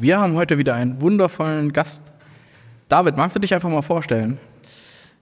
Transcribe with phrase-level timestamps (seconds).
[0.00, 2.00] Wir haben heute wieder einen wundervollen Gast.
[2.88, 4.38] David, magst du dich einfach mal vorstellen?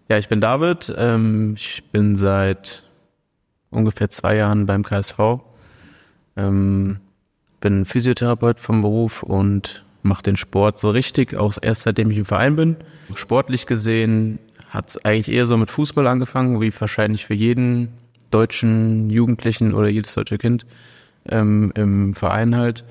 [0.08, 0.94] Ja, ich bin David.
[0.96, 2.84] Ähm, ich bin seit
[3.70, 5.18] ungefähr zwei Jahren beim KSV.
[6.36, 7.00] Ähm,
[7.60, 12.24] bin Physiotherapeut vom Beruf und mache den Sport so richtig, auch erst seitdem ich im
[12.24, 12.76] Verein bin.
[13.14, 14.38] Sportlich gesehen
[14.70, 17.88] hat es eigentlich eher so mit Fußball angefangen, wie wahrscheinlich für jeden
[18.30, 20.66] deutschen Jugendlichen oder jedes deutsche Kind
[21.28, 22.84] ähm, im Verein halt.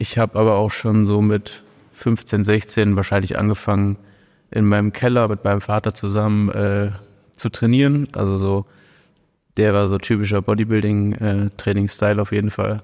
[0.00, 3.98] Ich habe aber auch schon so mit 15, 16 wahrscheinlich angefangen,
[4.50, 6.92] in meinem Keller mit meinem Vater zusammen äh,
[7.36, 8.08] zu trainieren.
[8.14, 8.64] Also so,
[9.58, 12.82] der war so typischer Bodybuilding-Training-Style äh, auf jeden Fall.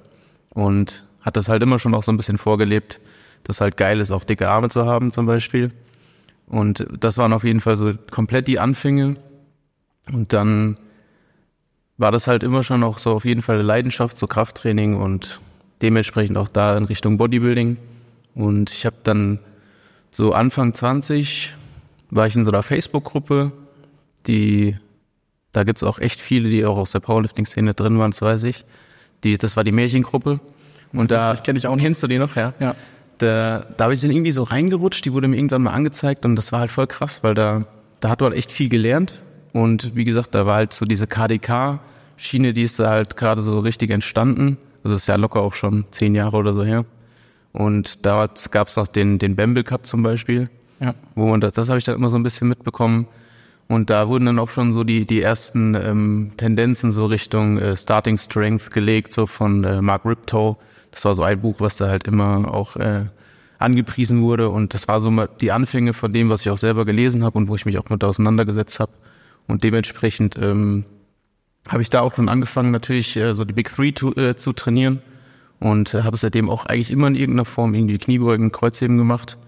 [0.50, 3.00] Und hat das halt immer schon auch so ein bisschen vorgelebt,
[3.44, 5.72] dass halt geil ist, auch dicke Arme zu haben zum Beispiel.
[6.46, 9.16] Und das waren auf jeden Fall so komplett die Anfänge.
[10.12, 10.76] Und dann
[11.96, 15.40] war das halt immer schon auch so auf jeden Fall eine Leidenschaft, so Krafttraining und
[15.82, 17.76] dementsprechend auch da in Richtung Bodybuilding.
[18.34, 19.38] Und ich habe dann
[20.10, 21.54] so Anfang 20
[22.10, 23.52] war ich in so einer Facebook-Gruppe,
[24.26, 24.76] die,
[25.52, 28.64] da gibt's auch echt viele, die auch aus der Powerlifting-Szene drin waren, das weiß ich.
[29.24, 30.40] Die, das war die Märchengruppe.
[30.92, 31.76] Und da kenne ich auch.
[31.76, 32.36] Kennst du die noch?
[32.36, 32.54] Ja.
[32.60, 32.74] Ja.
[33.18, 36.36] Da, da habe ich dann irgendwie so reingerutscht, die wurde mir irgendwann mal angezeigt und
[36.36, 37.66] das war halt voll krass, weil da,
[38.00, 39.20] da hat man echt viel gelernt.
[39.52, 43.58] Und wie gesagt, da war halt so diese KDK-Schiene, die ist da halt gerade so
[43.60, 44.58] richtig entstanden.
[44.86, 46.84] Also das ist ja locker auch schon zehn Jahre oder so her.
[47.50, 50.48] Und da gab es noch den, den Bamble Cup zum Beispiel.
[50.78, 50.94] Ja.
[51.16, 53.08] Wo man das, das habe ich dann immer so ein bisschen mitbekommen.
[53.66, 57.76] Und da wurden dann auch schon so die, die ersten ähm, Tendenzen so Richtung äh,
[57.76, 60.56] Starting Strength gelegt, so von äh, Mark Riptow.
[60.92, 63.06] Das war so ein Buch, was da halt immer auch äh,
[63.58, 64.50] angepriesen wurde.
[64.50, 67.38] Und das war so mal die Anfänge von dem, was ich auch selber gelesen habe
[67.38, 68.92] und wo ich mich auch mit auseinandergesetzt habe.
[69.48, 70.84] Und dementsprechend ähm,
[71.68, 74.52] habe ich da auch schon angefangen, natürlich äh, so die Big Three zu, äh, zu
[74.52, 75.02] trainieren.
[75.58, 79.38] Und äh, habe seitdem auch eigentlich immer in irgendeiner Form irgendwie Kniebeugen, Kreuzheben gemacht.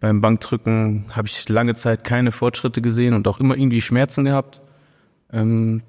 [0.00, 4.60] Beim Bankdrücken habe ich lange Zeit keine Fortschritte gesehen und auch immer irgendwie Schmerzen gehabt.
[5.32, 5.82] Ähm,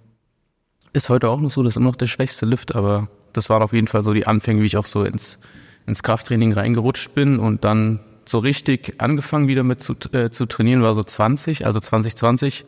[0.93, 3.61] ist heute auch noch so, das ist immer noch der schwächste Lift, aber das waren
[3.61, 5.39] auf jeden Fall so die Anfänge, wie ich auch so ins,
[5.85, 10.81] ins Krafttraining reingerutscht bin und dann so richtig angefangen wieder mit zu, äh, zu trainieren
[10.81, 12.65] war so 20, also 2020,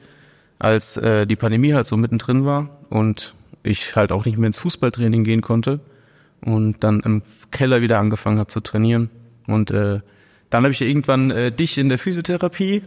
[0.62, 3.34] als äh, die Pandemie halt so mittendrin war und
[3.64, 5.80] ich halt auch nicht mehr ins Fußballtraining gehen konnte
[6.42, 9.10] und dann im Keller wieder angefangen habe zu trainieren
[9.48, 10.00] und äh,
[10.50, 12.84] dann habe ich irgendwann äh, dich in der Physiotherapie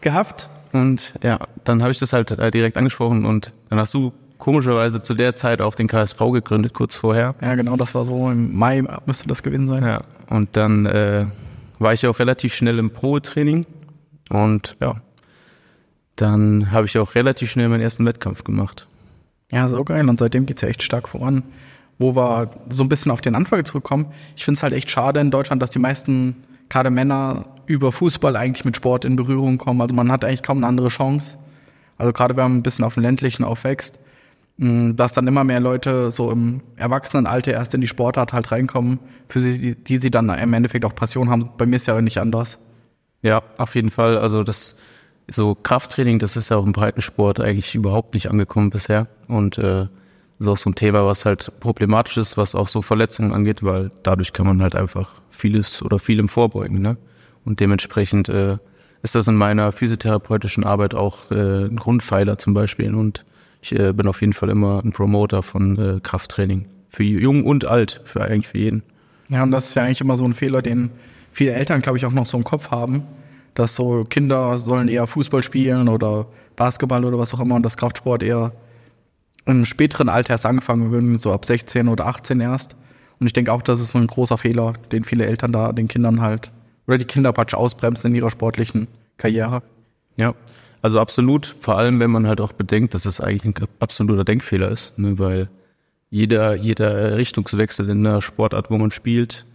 [0.00, 4.12] gehabt und ja, dann habe ich das halt äh, direkt angesprochen und dann hast du
[4.38, 7.34] komischerweise zu der Zeit auch den KSV gegründet, kurz vorher.
[7.42, 9.84] Ja, genau, das war so im Mai müsste das gewesen sein.
[9.84, 11.26] Ja, und dann äh,
[11.78, 13.66] war ich auch relativ schnell im Pro-Training
[14.30, 14.96] und ja,
[16.20, 18.86] dann habe ich auch relativ schnell meinen ersten Wettkampf gemacht.
[19.50, 20.08] Ja, so geil.
[20.08, 21.42] Und seitdem geht's ja echt stark voran.
[21.98, 25.20] Wo wir so ein bisschen auf den Anfang zurückkommen, ich finde es halt echt schade
[25.20, 26.36] in Deutschland, dass die meisten
[26.68, 29.80] gerade Männer über Fußball eigentlich mit Sport in Berührung kommen.
[29.80, 31.36] Also man hat eigentlich kaum eine andere Chance.
[31.98, 33.98] Also gerade wenn man ein bisschen auf dem ländlichen aufwächst,
[34.56, 38.98] mh, dass dann immer mehr Leute so im Erwachsenenalter erst in die Sportart halt reinkommen,
[39.28, 41.50] für die, die sie dann im Endeffekt auch Passion haben.
[41.58, 42.58] Bei mir ist ja nicht anders.
[43.22, 44.16] Ja, auf jeden Fall.
[44.16, 44.78] Also das
[45.30, 49.06] so Krafttraining, das ist ja auch im Breitensport eigentlich überhaupt nicht angekommen bisher.
[49.28, 49.86] Und äh,
[50.40, 53.90] ist auch so ein Thema, was halt problematisch ist, was auch so Verletzungen angeht, weil
[54.02, 56.80] dadurch kann man halt einfach vieles oder vielem vorbeugen.
[56.80, 56.96] Ne?
[57.44, 58.56] Und dementsprechend äh,
[59.02, 62.94] ist das in meiner physiotherapeutischen Arbeit auch äh, ein Grundpfeiler zum Beispiel.
[62.94, 63.24] Und
[63.60, 66.66] ich äh, bin auf jeden Fall immer ein Promoter von äh, Krafttraining.
[66.88, 68.82] Für jung und alt, für eigentlich für jeden.
[69.28, 70.90] Ja, und das ist ja eigentlich immer so ein Fehler, den
[71.30, 73.04] viele Eltern, glaube ich, auch noch so im Kopf haben,
[73.54, 77.76] dass so Kinder sollen eher Fußball spielen oder Basketball oder was auch immer und das
[77.76, 78.52] Kraftsport eher
[79.46, 82.76] im späteren Alter erst angefangen wird, so ab 16 oder 18 erst.
[83.18, 86.20] Und ich denke auch, das ist ein großer Fehler, den viele Eltern da den Kindern
[86.20, 86.50] halt
[86.86, 89.62] oder die Kinder praktisch ausbremsen in ihrer sportlichen Karriere.
[90.16, 90.34] Ja,
[90.82, 91.54] also absolut.
[91.60, 95.18] Vor allem, wenn man halt auch bedenkt, dass es eigentlich ein absoluter Denkfehler ist, ne?
[95.18, 95.48] weil
[96.10, 99.46] jeder, jeder Richtungswechsel in der Sportart, wo man spielt,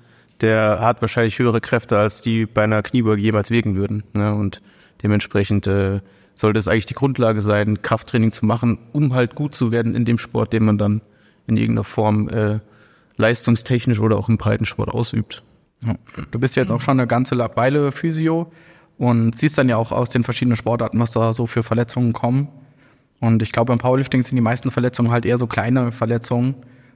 [0.42, 4.04] der hat wahrscheinlich höhere Kräfte, als die bei einer Kniebeuge jemals wirken würden.
[4.14, 4.34] Ne?
[4.34, 4.62] Und
[5.02, 6.02] dementsprechend äh,
[6.36, 10.06] sollte es eigentlich die Grundlage sein, Krafttraining zu machen, um halt gut zu werden in
[10.06, 11.02] dem Sport, den man dann
[11.48, 12.60] in irgendeiner Form äh,
[13.18, 15.44] leistungstechnisch oder auch im Breitensport ausübt.
[15.86, 15.96] Ja.
[16.32, 18.52] Du bist jetzt auch schon eine ganze Weile Physio
[18.98, 22.50] und siehst dann ja auch aus den verschiedenen Sportarten, was da so für Verletzungen kommen.
[23.22, 26.56] Und ich glaube, beim Powerlifting sind die meisten Verletzungen halt eher so kleine Verletzungen,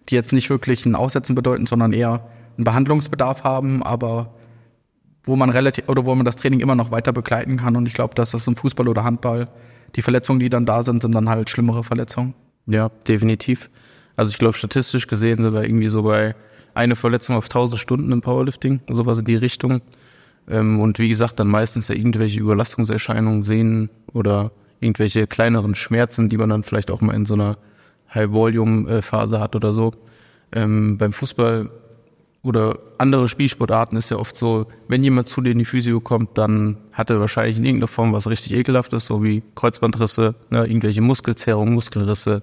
[0.10, 4.34] die jetzt nicht wirklich ein Aussetzen bedeuten, sondern eher einen Behandlungsbedarf haben, aber
[5.24, 7.76] wo man relativ oder wo man das Training immer noch weiter begleiten kann.
[7.76, 9.48] Und ich glaube, dass das im Fußball oder Handball
[9.96, 12.34] die Verletzungen, die dann da sind, sind dann halt schlimmere Verletzungen.
[12.68, 13.70] Ja, definitiv.
[14.16, 16.36] Also ich glaube, statistisch gesehen sind wir irgendwie so bei
[16.74, 19.82] eine Verletzung auf 1000 Stunden im Powerlifting, sowas in die Richtung.
[20.50, 24.52] Ähm, und wie gesagt, dann meistens ja irgendwelche Überlastungserscheinungen sehen oder
[24.82, 27.58] irgendwelche kleineren Schmerzen, die man dann vielleicht auch mal in so einer
[28.14, 29.94] High-Volume-Phase hat oder so.
[30.52, 31.70] Ähm, beim Fußball
[32.42, 36.38] oder andere Spielsportarten ist ja oft so, wenn jemand zu dir in die Physio kommt,
[36.38, 41.02] dann hat er wahrscheinlich in irgendeiner Form was richtig ekelhaftes, so wie Kreuzbandrisse, ne, irgendwelche
[41.02, 42.42] Muskelzerrungen, Muskelrisse.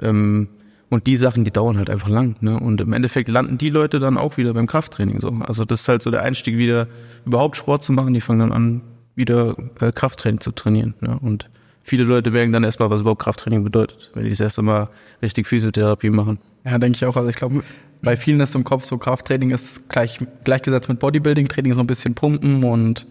[0.00, 0.48] Ähm,
[0.88, 2.36] und die Sachen, die dauern halt einfach lang.
[2.40, 2.58] Ne?
[2.58, 5.20] Und im Endeffekt landen die Leute dann auch wieder beim Krafttraining.
[5.20, 5.30] So.
[5.40, 6.86] Also das ist halt so der Einstieg, wieder
[7.24, 8.14] überhaupt Sport zu machen.
[8.14, 8.82] Die fangen dann an,
[9.16, 10.94] wieder äh, Krafttraining zu trainieren.
[11.00, 11.18] Ne?
[11.20, 11.50] Und
[11.82, 14.88] viele Leute merken dann erstmal, was überhaupt Krafttraining bedeutet, wenn die das erste Mal
[15.22, 16.38] richtig Physiotherapie machen.
[16.64, 17.16] Ja, denke ich auch.
[17.16, 17.62] Also ich glaube,
[18.06, 22.14] bei vielen ist im Kopf so Krafttraining ist gleich, gleichgesetzt mit Bodybuilding-Training, so ein bisschen
[22.14, 23.04] pumpen und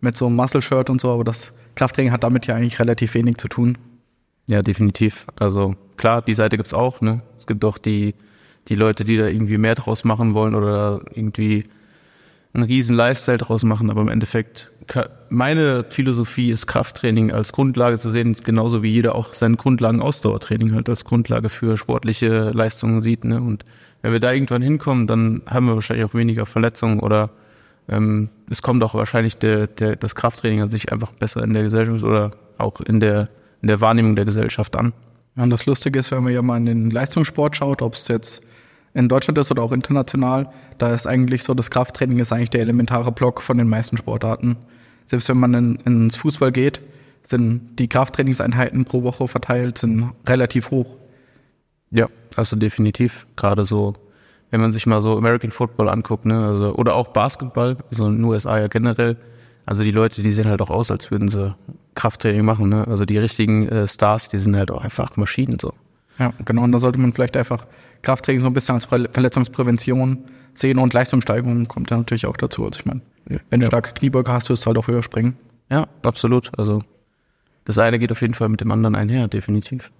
[0.00, 3.36] mit so einem Muscle-Shirt und so, aber das Krafttraining hat damit ja eigentlich relativ wenig
[3.36, 3.78] zu tun.
[4.48, 5.26] Ja, definitiv.
[5.38, 7.00] Also klar, die Seite gibt's auch.
[7.00, 7.22] Ne?
[7.38, 8.16] Es gibt auch die,
[8.66, 11.64] die Leute, die da irgendwie mehr draus machen wollen oder irgendwie
[12.52, 14.72] einen riesen Lifestyle draus machen, aber im Endeffekt
[15.28, 20.74] meine Philosophie ist Krafttraining als Grundlage zu sehen, genauso wie jeder auch seinen Grundlagen Ausdauertraining
[20.74, 23.24] halt als Grundlage für sportliche Leistungen sieht.
[23.24, 23.40] Ne?
[23.40, 23.64] Und
[24.02, 27.30] wenn wir da irgendwann hinkommen, dann haben wir wahrscheinlich auch weniger Verletzungen oder
[27.88, 31.62] ähm, es kommt auch wahrscheinlich der, der, das Krafttraining an sich einfach besser in der
[31.62, 33.28] Gesellschaft oder auch in der,
[33.62, 34.92] in der Wahrnehmung der Gesellschaft an.
[35.36, 38.08] Ja, und das Lustige ist, wenn man ja mal in den Leistungssport schaut, ob es
[38.08, 38.42] jetzt
[38.94, 40.48] in Deutschland ist oder auch international,
[40.78, 44.56] da ist eigentlich so, das Krafttraining ist eigentlich der elementare Block von den meisten Sportarten.
[45.04, 46.80] Selbst wenn man in, ins Fußball geht,
[47.22, 50.96] sind die Krafttrainingseinheiten pro Woche verteilt, sind relativ hoch.
[51.90, 53.26] Ja, also definitiv.
[53.36, 53.94] Gerade so,
[54.50, 58.16] wenn man sich mal so American Football anguckt, ne, also, oder auch Basketball, so in
[58.16, 59.16] den USA ja generell.
[59.64, 61.54] Also die Leute, die sehen halt auch aus, als würden sie
[61.94, 62.86] Krafttraining machen, ne?
[62.86, 65.72] Also die richtigen äh, Stars, die sind halt auch einfach Maschinen so.
[66.18, 66.62] Ja, genau.
[66.62, 67.66] Und da sollte man vielleicht einfach
[68.02, 70.18] Krafttraining so ein bisschen als Verletzungsprävention
[70.54, 72.64] sehen und Leistungssteigerung kommt ja natürlich auch dazu.
[72.64, 73.00] Also ich meine,
[73.50, 75.36] wenn du starke Kniebeuge hast, wirst du halt auch höher springen.
[75.70, 76.56] Ja, absolut.
[76.56, 76.82] Also
[77.64, 79.90] das eine geht auf jeden Fall mit dem anderen einher, definitiv.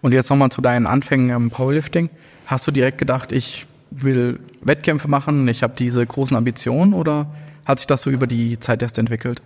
[0.00, 2.10] Und jetzt nochmal zu deinen Anfängen im Powerlifting.
[2.46, 7.26] Hast du direkt gedacht, ich will Wettkämpfe machen, ich habe diese großen Ambitionen oder
[7.64, 9.42] hat sich das so über die Zeit erst entwickelt?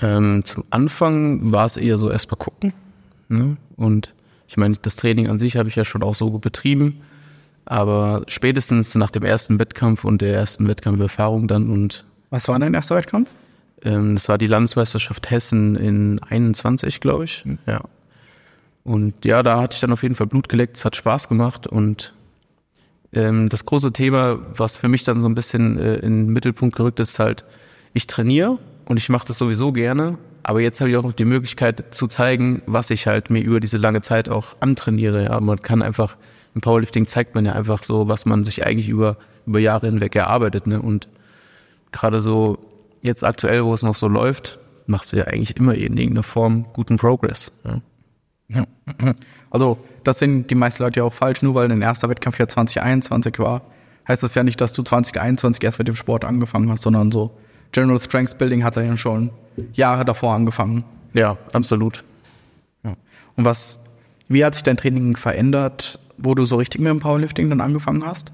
[0.00, 2.72] Ähm, zum Anfang war es eher so erstmal gucken.
[3.28, 3.56] Ne?
[3.76, 4.12] Und
[4.46, 7.00] ich meine, das Training an sich habe ich ja schon auch so betrieben.
[7.64, 12.04] Aber spätestens nach dem ersten Wettkampf und der ersten Wettkampferfahrung dann und.
[12.30, 13.28] Was war dein erster Wettkampf?
[13.82, 17.44] Ähm, das war die Landesmeisterschaft Hessen in 21, glaube ich.
[17.44, 17.58] Mhm.
[17.66, 17.80] Ja.
[18.88, 21.66] Und ja, da hatte ich dann auf jeden Fall Blut geleckt, es hat Spaß gemacht
[21.66, 22.14] und
[23.12, 26.74] ähm, das große Thema, was für mich dann so ein bisschen äh, in den Mittelpunkt
[26.74, 27.44] gerückt ist, halt,
[27.92, 31.26] ich trainiere und ich mache das sowieso gerne, aber jetzt habe ich auch noch die
[31.26, 35.24] Möglichkeit zu zeigen, was ich halt mir über diese lange Zeit auch antrainiere.
[35.24, 36.16] Ja, man kann einfach
[36.54, 40.16] im Powerlifting zeigt man ja einfach so, was man sich eigentlich über, über Jahre hinweg
[40.16, 40.66] erarbeitet.
[40.66, 40.80] Ne?
[40.80, 41.08] Und
[41.92, 42.58] gerade so
[43.02, 46.66] jetzt aktuell, wo es noch so läuft, machst du ja eigentlich immer in irgendeiner Form
[46.72, 47.52] guten Progress.
[47.64, 47.82] Ja?
[48.48, 48.64] Ja.
[49.50, 52.48] Also, das sind die meisten Leute ja auch falsch, nur weil dein erster Wettkampf ja
[52.48, 53.62] 2021 war,
[54.06, 57.30] heißt das ja nicht, dass du 2021 erst mit dem Sport angefangen hast, sondern so
[57.72, 59.30] General Strength Building hat er ja schon
[59.72, 60.84] Jahre davor angefangen.
[61.14, 62.04] Ja, absolut.
[62.84, 62.94] Ja.
[63.36, 63.80] Und was,
[64.28, 68.04] wie hat sich dein Training verändert wo du so richtig mit dem Powerlifting dann angefangen
[68.04, 68.32] hast?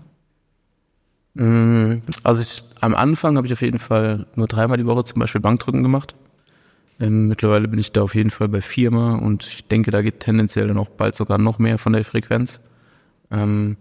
[1.35, 5.21] Mm, also ich, am Anfang habe ich auf jeden Fall nur dreimal die Woche zum
[5.21, 6.14] Beispiel Bankdrücken gemacht.
[7.00, 10.20] Ähm, mittlerweile bin ich da auf jeden Fall bei viermal und ich denke, da geht
[10.20, 12.60] tendenziell dann auch bald sogar noch mehr von der Frequenz.
[13.30, 13.76] Ähm,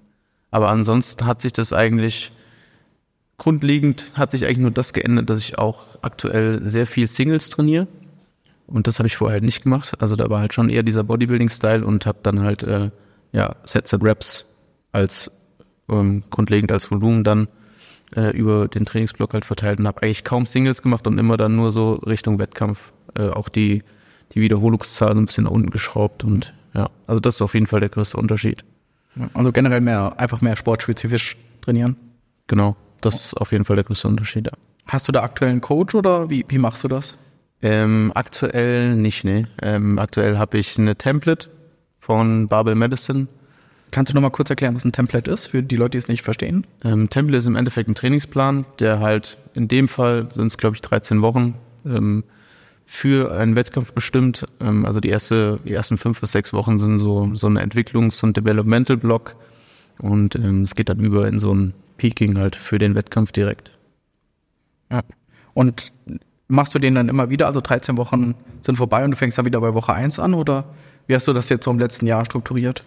[0.51, 2.31] aber ansonsten hat sich das eigentlich
[3.37, 7.87] grundlegend hat sich eigentlich nur das geändert, dass ich auch aktuell sehr viel Singles trainiere.
[8.67, 9.93] Und das habe ich vorher halt nicht gemacht.
[9.99, 12.89] Also da war halt schon eher dieser Bodybuilding-Style und habe dann halt äh,
[13.31, 14.45] ja, Sets and Reps
[14.91, 15.31] als
[15.89, 17.47] ähm, grundlegend als Volumen dann
[18.15, 21.55] äh, über den Trainingsblock halt verteilt und habe eigentlich kaum Singles gemacht und immer dann
[21.55, 23.83] nur so Richtung Wettkampf äh, auch die,
[24.33, 27.67] die Wiederholungszahl so ein bisschen nach unten geschraubt und ja, also das ist auf jeden
[27.67, 28.63] Fall der größte Unterschied.
[29.33, 31.95] Also generell mehr, einfach mehr sportspezifisch trainieren.
[32.47, 34.53] Genau, das ist auf jeden Fall der größte Unterschied, ja.
[34.87, 37.17] Hast du da aktuell einen Coach oder wie, wie machst du das?
[37.61, 39.45] Ähm, aktuell nicht, nee.
[39.61, 41.49] Ähm, aktuell habe ich eine Template,
[42.03, 43.27] von Babel Medicine.
[43.91, 46.07] Kannst du noch mal kurz erklären, was ein Template ist, für die Leute, die es
[46.09, 46.67] nicht verstehen?
[46.83, 50.75] Ähm, Template ist im Endeffekt ein Trainingsplan, der halt in dem Fall sind es, glaube
[50.75, 51.55] ich, 13 Wochen
[51.85, 52.25] ähm,
[52.93, 54.45] für einen Wettkampf bestimmt.
[54.61, 58.23] Ähm, also die, erste, die ersten fünf bis sechs Wochen sind so, so ein Entwicklungs-
[58.23, 59.35] und Developmental-Block
[59.97, 63.71] und ähm, es geht dann über in so ein Peaking halt für den Wettkampf direkt.
[64.91, 65.01] Ja.
[65.55, 65.91] Und
[66.47, 67.47] machst du den dann immer wieder?
[67.47, 70.65] Also 13 Wochen sind vorbei und du fängst dann wieder bei Woche 1 an oder
[71.07, 72.83] wie hast du das jetzt so im letzten Jahr strukturiert?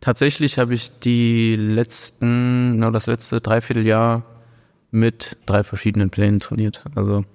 [0.00, 4.24] Tatsächlich habe ich die letzten, na, das letzte Dreivierteljahr
[4.90, 6.82] mit drei verschiedenen Plänen trainiert.
[6.94, 7.26] Also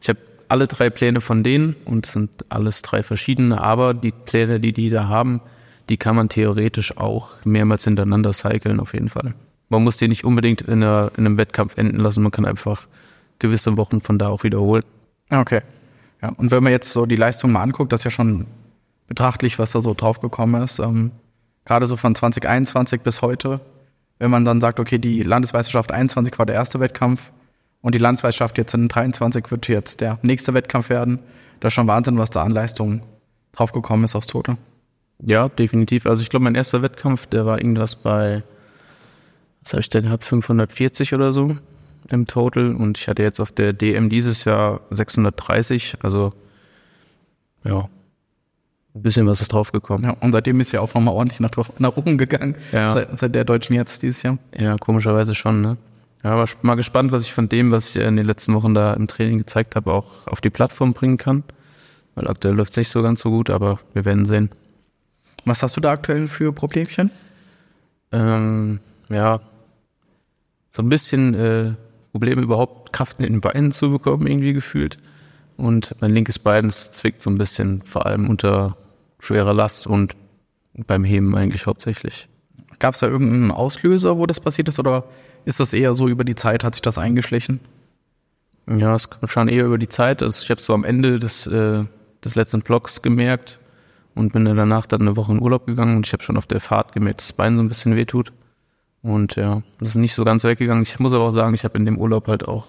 [0.00, 4.60] ich habe alle drei Pläne von denen und sind alles drei verschiedene, aber die Pläne,
[4.60, 5.40] die die da haben,
[5.88, 9.34] die kann man theoretisch auch mehrmals hintereinander cyclen auf jeden Fall.
[9.68, 12.86] Man muss die nicht unbedingt in, einer, in einem Wettkampf enden lassen, man kann einfach
[13.38, 14.84] gewisse Wochen von da auch wiederholen.
[15.30, 15.60] Okay.
[16.22, 18.46] Ja, und wenn man jetzt so die Leistung mal anguckt, das ist ja schon
[19.06, 20.78] betrachtlich, was da so draufgekommen ist.
[20.78, 21.12] Ähm,
[21.64, 23.60] gerade so von 2021 bis heute,
[24.18, 27.30] wenn man dann sagt, okay, die Landesmeisterschaft 21 war der erste Wettkampf
[27.88, 31.20] und die Landesmeisterschaft jetzt in 23 wird jetzt der nächste Wettkampf werden,
[31.60, 33.00] das ist schon Wahnsinn, was da an Leistung
[33.52, 34.58] draufgekommen ist aufs Total.
[35.24, 36.04] Ja, definitiv.
[36.04, 38.42] Also ich glaube, mein erster Wettkampf, der war irgendwas bei,
[39.62, 41.56] was habe ich denn gehabt, 540 oder so
[42.10, 46.34] im Total und ich hatte jetzt auf der DM dieses Jahr 630, also
[47.64, 47.88] ja,
[48.94, 50.10] ein bisschen was ist draufgekommen.
[50.10, 52.92] Ja, und seitdem ist ja auch nochmal ordentlich nach, nach oben gegangen, Ja.
[52.92, 54.36] seit, seit der Deutschen jetzt dieses Jahr.
[54.54, 55.78] Ja, komischerweise schon, ne?
[56.24, 58.92] Ja, aber mal gespannt, was ich von dem, was ich in den letzten Wochen da
[58.94, 61.44] im Training gezeigt habe, auch auf die Plattform bringen kann.
[62.14, 64.50] Weil aktuell läuft es nicht so ganz so gut, aber wir werden sehen.
[65.44, 67.10] Was hast du da aktuell für Problemchen?
[68.10, 69.40] Ähm, ja,
[70.70, 71.74] so ein bisschen äh,
[72.10, 74.98] Probleme überhaupt Kraft in den Beinen zu bekommen, irgendwie gefühlt.
[75.56, 78.76] Und mein linkes Bein zwickt so ein bisschen, vor allem unter
[79.20, 80.16] schwerer Last und
[80.74, 82.28] beim Heben eigentlich hauptsächlich.
[82.78, 85.04] Gab es da irgendeinen Auslöser, wo das passiert ist, oder
[85.44, 87.60] ist das eher so über die Zeit, hat sich das eingeschlichen?
[88.66, 90.22] Ja, es schon eher über die Zeit.
[90.22, 91.84] Also ich habe so am Ende des, äh,
[92.24, 93.58] des letzten Blocks gemerkt
[94.14, 96.60] und bin danach dann eine Woche in Urlaub gegangen und ich habe schon auf der
[96.60, 98.32] Fahrt gemerkt, dass das Bein so ein bisschen wehtut.
[99.02, 100.82] Und ja, das ist nicht so ganz weggegangen.
[100.82, 102.66] Ich muss aber auch sagen, ich habe in dem Urlaub halt auch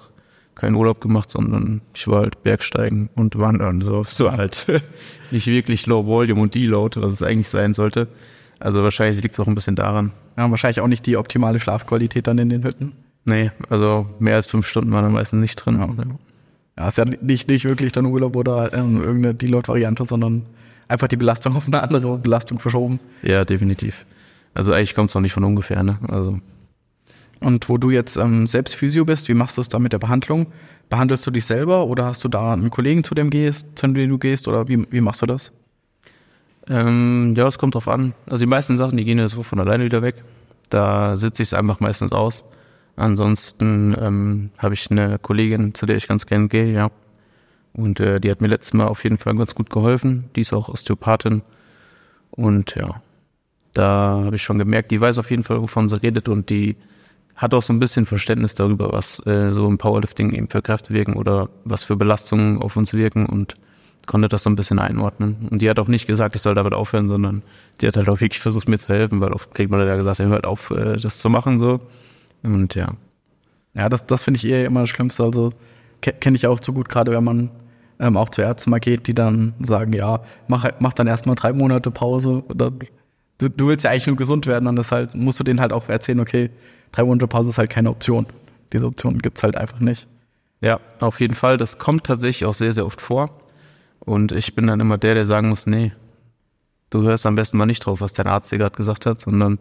[0.55, 3.81] keinen Urlaub gemacht, sondern ich war halt Bergsteigen und Wandern.
[3.81, 4.67] So, so halt
[5.31, 8.07] nicht wirklich Low Volume und Deload, was es eigentlich sein sollte.
[8.59, 10.11] Also wahrscheinlich liegt es auch ein bisschen daran.
[10.37, 12.91] Ja, wahrscheinlich auch nicht die optimale Schlafqualität dann in den Hütten.
[13.25, 16.17] Nee, also mehr als fünf Stunden waren da meistens nicht drin.
[16.77, 20.45] Ja, ist ja nicht, nicht wirklich dann Urlaub oder ähm, irgendeine Deload-Variante, sondern
[20.87, 22.99] einfach die Belastung auf eine andere Belastung verschoben.
[23.21, 24.05] Ja, definitiv.
[24.53, 25.99] Also eigentlich kommt es auch nicht von ungefähr, ne?
[26.07, 26.39] Also
[27.41, 29.99] Und wo du jetzt ähm, selbst Physio bist, wie machst du es da mit der
[29.99, 30.47] Behandlung?
[30.89, 34.09] Behandelst du dich selber oder hast du da einen Kollegen, zu dem gehst, zu dem
[34.09, 35.51] du gehst oder wie, wie machst du das?
[36.69, 38.13] Ähm, ja, es kommt drauf an.
[38.27, 40.23] Also die meisten Sachen, die gehen ja so von alleine wieder weg.
[40.69, 42.43] Da sitze ich es einfach meistens aus.
[42.95, 46.91] Ansonsten ähm, habe ich eine Kollegin, zu der ich ganz gerne gehe, ja.
[47.73, 50.29] Und äh, die hat mir letztes Mal auf jeden Fall ganz gut geholfen.
[50.35, 51.41] Die ist auch Osteopathin.
[52.31, 53.01] Und ja,
[53.73, 56.75] da habe ich schon gemerkt, die weiß auf jeden Fall, wovon sie redet und die
[57.35, 60.93] hat auch so ein bisschen Verständnis darüber, was äh, so im Powerlifting eben für Kräfte
[60.93, 63.55] wirken oder was für Belastungen auf uns wirken und
[64.09, 65.47] konnte das so ein bisschen einordnen.
[65.51, 67.43] Und die hat auch nicht gesagt, ich soll damit aufhören, sondern
[67.79, 70.17] die hat halt auch wirklich versucht, mir zu helfen, weil oft kriegt man ja gesagt,
[70.17, 71.79] hört auf, äh, das zu machen so.
[72.41, 72.89] Und ja.
[73.75, 75.23] Ja, das, das finde ich eher immer das Schlimmste.
[75.23, 75.51] Also
[76.01, 77.51] ke kenne ich auch zu gut, gerade wenn man
[77.99, 81.53] ähm, auch zu Ärzten mal geht, die dann sagen, ja, mach, mach dann erstmal drei
[81.53, 82.43] Monate Pause.
[82.49, 82.71] Oder,
[83.37, 85.71] du, du willst ja eigentlich nur gesund werden, dann ist halt, musst du denen halt
[85.71, 86.49] auch erzählen, okay,
[86.91, 88.25] drei Monate Pause ist halt keine Option.
[88.73, 90.07] Diese Option gibt's halt einfach nicht.
[90.61, 91.57] Ja, auf jeden Fall.
[91.57, 93.29] Das kommt tatsächlich auch sehr, sehr oft vor.
[93.99, 95.91] Und ich bin dann immer der, der sagen muss, nee,
[96.89, 99.59] du hörst am besten mal nicht drauf, was dein Arzt dir gerade gesagt hat, sondern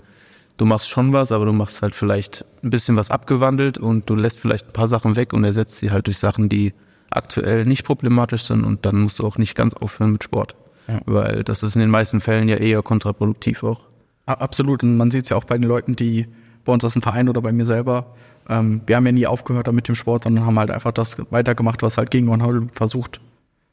[0.56, 4.14] du machst schon was, aber du machst halt vielleicht ein bisschen was abgewandelt und du
[4.14, 6.72] lässt vielleicht ein paar Sachen weg und ersetzt sie halt durch Sachen, die
[7.10, 10.54] aktuell nicht problematisch sind und dann musst du auch nicht ganz aufhören mit Sport.
[10.88, 11.00] Ja.
[11.06, 13.80] Weil das ist in den meisten Fällen ja eher kontraproduktiv auch.
[14.26, 14.82] Absolut.
[14.82, 16.26] Und man sieht es ja auch bei den Leuten, die
[16.64, 18.14] bei uns aus dem Verein oder bei mir selber,
[18.48, 21.82] ähm, wir haben ja nie aufgehört mit dem Sport, sondern haben halt einfach das weitergemacht,
[21.82, 23.20] was halt ging und haben versucht,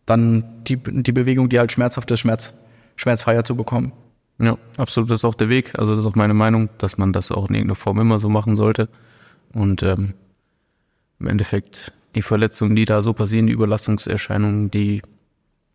[0.05, 2.53] dann die, die Bewegung, die halt schmerzhaft ist, Schmerz,
[2.95, 3.91] schmerzfreier zu bekommen.
[4.39, 5.77] Ja, absolut, das ist auch der Weg.
[5.79, 8.29] Also das ist auch meine Meinung, dass man das auch in irgendeiner Form immer so
[8.29, 8.89] machen sollte.
[9.53, 10.13] Und ähm,
[11.19, 15.01] im Endeffekt die Verletzungen, die da so passieren, die Überlastungserscheinungen, die,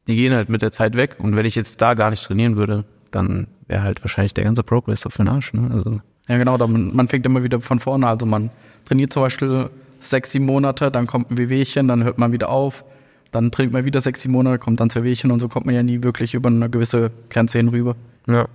[0.08, 1.16] die gehen halt mit der Zeit weg.
[1.18, 4.62] Und wenn ich jetzt da gar nicht trainieren würde, dann wäre halt wahrscheinlich der ganze
[4.62, 5.52] Progress auf den Arsch.
[5.54, 5.70] Ne?
[5.72, 8.06] Also Ja, genau, da man, man fängt immer wieder von vorne.
[8.06, 8.50] Also man
[8.84, 9.70] trainiert zum Beispiel
[10.00, 12.84] sechs, sieben Monate, dann kommt ein Wehwehchen, dann hört man wieder auf,
[13.32, 15.74] dann trainiert man wieder sechs, sieben Monate, kommt dann zwei Wehwehchen und so kommt man
[15.74, 17.96] ja nie wirklich über eine gewisse Grenze hinüber.
[18.26, 18.48] ja.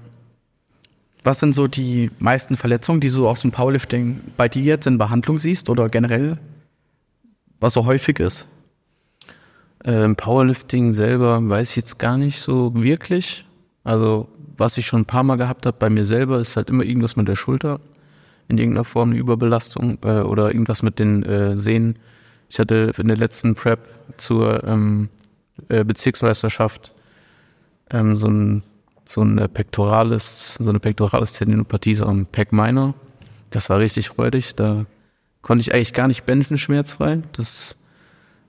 [1.23, 4.99] Was sind so die meisten Verletzungen, die du aus dem Powerlifting bei dir jetzt in
[4.99, 6.37] Behandlung siehst oder generell,
[7.59, 8.45] was so häufig ist?
[9.83, 13.43] Ähm, Powerlifting selber weiß ich jetzt gar nicht so wirklich.
[13.83, 16.83] Also was ich schon ein paar Mal gehabt habe bei mir selber, ist halt immer
[16.83, 17.79] irgendwas mit der Schulter.
[18.47, 21.97] In irgendeiner Form eine Überbelastung äh, oder irgendwas mit den äh, Sehnen.
[22.55, 23.79] Ich hatte in der letzten Prep
[24.15, 25.09] zur ähm,
[25.67, 26.93] äh, Bezirksmeisterschaft
[27.89, 28.63] ähm, so ein
[29.03, 32.93] so eine Pectoralis, so eine Pectoralis Tendinopathie, so am Pec minor.
[33.49, 34.55] Das war richtig räudig.
[34.55, 34.85] Da
[35.41, 37.23] konnte ich eigentlich gar nicht benchen schmerzfrei.
[37.33, 37.75] Das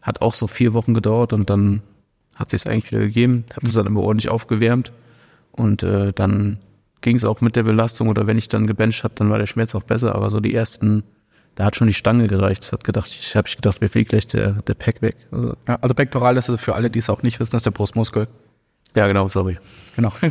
[0.02, 1.82] hat auch so vier Wochen gedauert und dann
[2.36, 3.44] hat sich eigentlich wieder gegeben.
[3.50, 4.92] Habe das dann immer ordentlich aufgewärmt
[5.50, 6.60] und äh, dann
[7.00, 9.46] ging es auch mit der Belastung oder wenn ich dann gebencht habe, dann war der
[9.46, 10.14] Schmerz auch besser.
[10.14, 11.02] Aber so die ersten,
[11.56, 12.62] da hat schon die Stange gereicht.
[12.62, 15.16] Das hat gedacht, ich habe ich gedacht, mir fliegt gleich der der Pack weg.
[15.32, 17.72] Also, Ja, also Pektoralis ist für alle, die es auch nicht wissen, das ist der
[17.72, 18.28] Brustmuskel.
[18.94, 19.58] ja, genau, sorry.
[19.96, 20.12] Genau.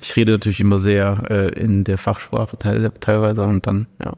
[0.00, 4.14] Ich rede natürlich immer sehr äh, in der Fachsprache teil, teilweise und dann, ja.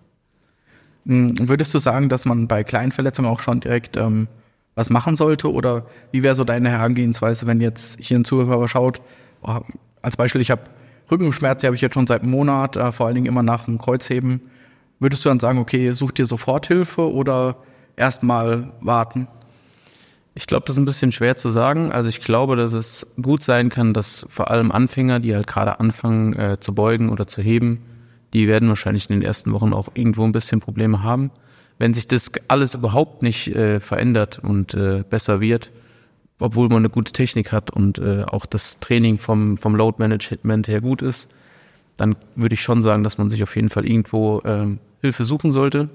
[1.05, 4.29] Mm, Würdest du sagen, dass man bei kleinen Verletzungen auch schon direkt ähm,
[4.75, 5.53] was machen sollte?
[5.53, 9.01] Oder wie wäre so deine Herangehensweise, wenn jetzt hier ein Zuhörer schaut?
[9.43, 9.61] Oh,
[10.01, 10.63] als Beispiel, ich habe
[11.11, 13.65] Rückenschmerzen, die habe ich jetzt schon seit einem Monat, äh, vor allen Dingen immer nach
[13.67, 14.41] dem Kreuzheben.
[14.99, 17.57] Würdest du dann sagen, okay, such dir sofort Hilfe oder
[17.97, 19.29] erstmal warten?
[20.37, 21.93] Ich glaube, das ist ein bisschen schwer zu sagen.
[21.93, 25.79] Also ich glaube, dass es gut sein kann, dass vor allem Anfänger, die halt gerade
[25.79, 27.83] anfangen äh, zu beugen oder zu heben,
[28.33, 31.31] die werden wahrscheinlich in den ersten Wochen auch irgendwo ein bisschen Probleme haben.
[31.79, 35.71] Wenn sich das alles überhaupt nicht äh, verändert und äh, besser wird,
[36.41, 40.67] obwohl man eine gute Technik hat und äh, auch das Training vom, vom Load Management
[40.67, 41.29] her gut ist,
[41.97, 45.53] dann würde ich schon sagen, dass man sich auf jeden Fall irgendwo ähm, Hilfe suchen
[45.53, 45.89] sollte.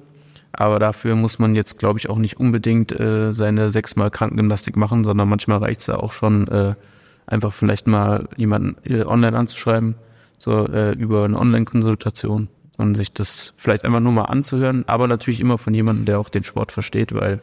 [0.52, 5.04] Aber dafür muss man jetzt, glaube ich, auch nicht unbedingt äh, seine sechsmal Krankengymnastik machen,
[5.04, 6.74] sondern manchmal reicht es da auch schon, äh,
[7.28, 9.96] einfach vielleicht mal jemanden äh, online anzuschreiben,
[10.40, 15.40] so äh, über eine Online-Konsultation und sich das vielleicht einfach nur mal anzuhören, aber natürlich
[15.40, 17.42] immer von jemandem, der auch den Sport versteht, weil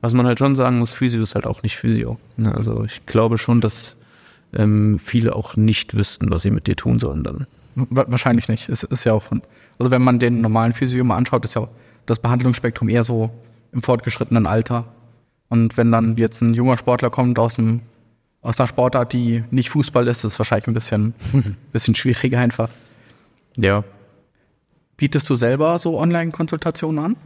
[0.00, 2.18] was man halt schon sagen muss, Physio ist halt auch nicht Physio.
[2.36, 2.54] Ne?
[2.54, 3.96] Also ich glaube schon, dass
[4.52, 7.46] ähm, viele auch nicht wüssten, was sie mit dir tun sollen dann.
[7.74, 8.68] Wa- Wahrscheinlich nicht.
[8.68, 9.42] Es ist ja auch von,
[9.78, 11.68] also wenn man den normalen Physio mal anschaut, ist ja
[12.06, 13.30] das Behandlungsspektrum eher so
[13.72, 14.84] im fortgeschrittenen Alter.
[15.48, 17.80] Und wenn dann jetzt ein junger Sportler kommt aus einem
[18.42, 21.14] aus einer Sportart, die nicht Fußball ist, ist es wahrscheinlich ein bisschen,
[21.72, 22.68] bisschen schwieriger einfach.
[23.56, 23.84] Ja,
[24.98, 27.16] Bietest du selber so Online-Konsultationen an?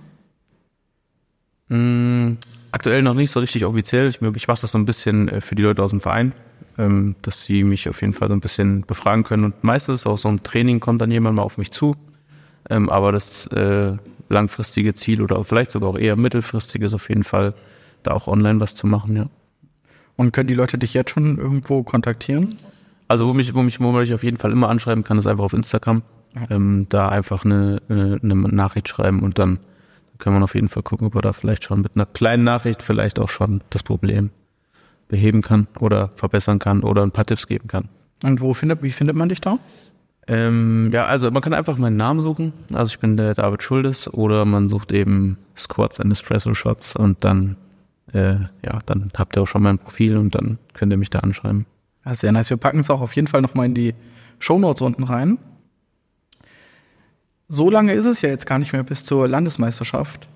[1.68, 2.36] Mm,
[2.72, 4.08] aktuell noch nicht so richtig offiziell.
[4.08, 6.32] Ich, ich mache das so ein bisschen äh, für die Leute aus dem Verein,
[6.78, 9.44] ähm, dass sie mich auf jeden Fall so ein bisschen befragen können.
[9.44, 11.96] Und meistens auch so ein Training kommt dann jemand mal auf mich zu.
[12.70, 13.96] Ähm, aber das äh,
[14.28, 17.54] langfristige Ziel oder vielleicht sogar auch eher mittelfristig ist auf jeden Fall,
[18.04, 19.26] da auch online was zu machen, ja.
[20.16, 22.56] Und können die Leute dich jetzt schon irgendwo kontaktieren?
[23.06, 25.44] Also wo mich, wo mich, wo mich auf jeden Fall immer anschreiben kann, ist einfach
[25.44, 26.02] auf Instagram.
[26.50, 29.60] Ähm, da einfach eine, eine, eine Nachricht schreiben und dann
[30.18, 32.82] kann man auf jeden Fall gucken, ob er da vielleicht schon mit einer kleinen Nachricht
[32.82, 34.30] vielleicht auch schon das Problem
[35.08, 37.88] beheben kann oder verbessern kann oder ein paar Tipps geben kann.
[38.22, 39.58] Und wo findet, wie findet man dich da?
[40.26, 42.52] Ähm, ja, also man kann einfach meinen Namen suchen.
[42.72, 47.24] Also ich bin der David Schuldes oder man sucht eben Squats and Espresso Shots und
[47.24, 47.56] dann,
[48.12, 51.20] äh, ja, dann habt ihr auch schon mein Profil und dann könnt ihr mich da
[51.20, 51.64] anschreiben.
[52.04, 52.50] Ja, sehr nice.
[52.50, 53.94] Wir packen es auch auf jeden Fall nochmal in die
[54.38, 55.38] Shownotes unten rein.
[57.48, 60.28] So lange ist es ja jetzt gar nicht mehr bis zur Landesmeisterschaft.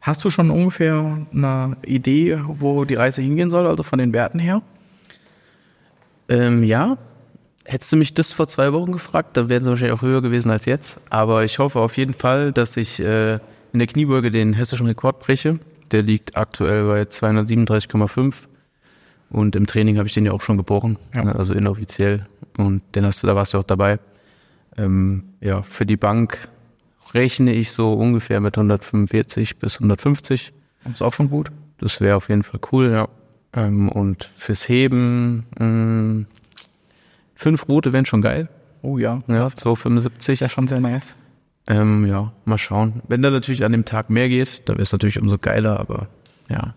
[0.00, 4.38] Hast du schon ungefähr eine Idee, wo die Reise hingehen soll, also von den Werten
[4.38, 4.62] her?
[6.28, 6.96] Ähm, ja,
[7.64, 10.50] hättest du mich das vor zwei Wochen gefragt, dann wären sie wahrscheinlich auch höher gewesen
[10.50, 11.00] als jetzt.
[11.10, 13.34] Aber ich hoffe auf jeden Fall, dass ich äh,
[13.72, 15.58] in der Kniebeuge den hessischen Rekord breche.
[15.92, 18.34] Der liegt aktuell bei 237,5.
[19.30, 21.24] Und im Training habe ich den ja auch schon gebrochen, Ja.
[21.24, 22.26] ne, also inoffiziell.
[22.58, 23.98] Und den hast du, da warst du auch dabei.
[24.76, 26.48] Ähm, ja, für die Bank
[27.16, 30.52] rechne ich so ungefähr mit 145 bis 150.
[30.92, 31.50] Ist auch schon gut.
[31.78, 33.08] Das wäre auf jeden Fall cool, ja.
[33.52, 36.26] Ähm, und fürs Heben, mh,
[37.34, 38.48] fünf rote wären schon geil.
[38.82, 40.40] Oh ja, Ja, ist 275.
[40.40, 41.16] ja schon sehr nice.
[41.66, 43.02] Ähm, ja, mal schauen.
[43.08, 46.08] Wenn da natürlich an dem Tag mehr geht, dann wäre es natürlich umso geiler, aber
[46.48, 46.74] ja.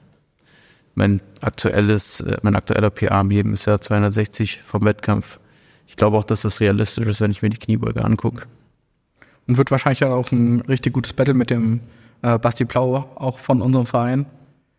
[0.95, 5.39] Mein aktuelles, äh, mein aktueller PA am Heben ist ja 260 vom Wettkampf.
[5.87, 8.47] Ich glaube auch, dass das realistisch ist, wenn ich mir die Kniebeuge angucke.
[9.49, 11.79] Und wird wahrscheinlich auch ein richtig gutes Battle mit dem
[12.21, 14.27] äh, Basti Plau, auch von unserem Verein,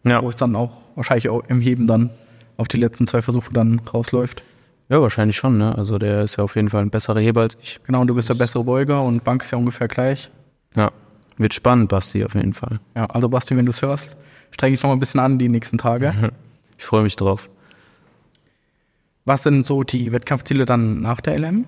[0.05, 0.23] Ja.
[0.23, 2.11] wo es dann auch wahrscheinlich auch im Heben dann
[2.57, 4.43] auf die letzten zwei Versuche dann rausläuft.
[4.89, 5.77] ja, wahrscheinlich schon, ne?
[5.77, 7.81] Also der ist ja auf jeden Fall ein besserer Heber als ich.
[7.85, 10.31] Genau, und du bist der bessere Beuger und Bank ist ja ungefähr gleich.
[10.77, 10.91] Ja.
[11.37, 12.79] Wird spannend, Basti, auf jeden Fall.
[12.95, 14.17] Ja, also Basti, wenn du es hörst,
[14.53, 16.15] streng dich noch mal ein bisschen an die nächsten Tage.
[16.79, 17.51] Ich freue mich drauf.
[19.27, 21.67] Was sind so die Wettkampfziele dann nach der LM?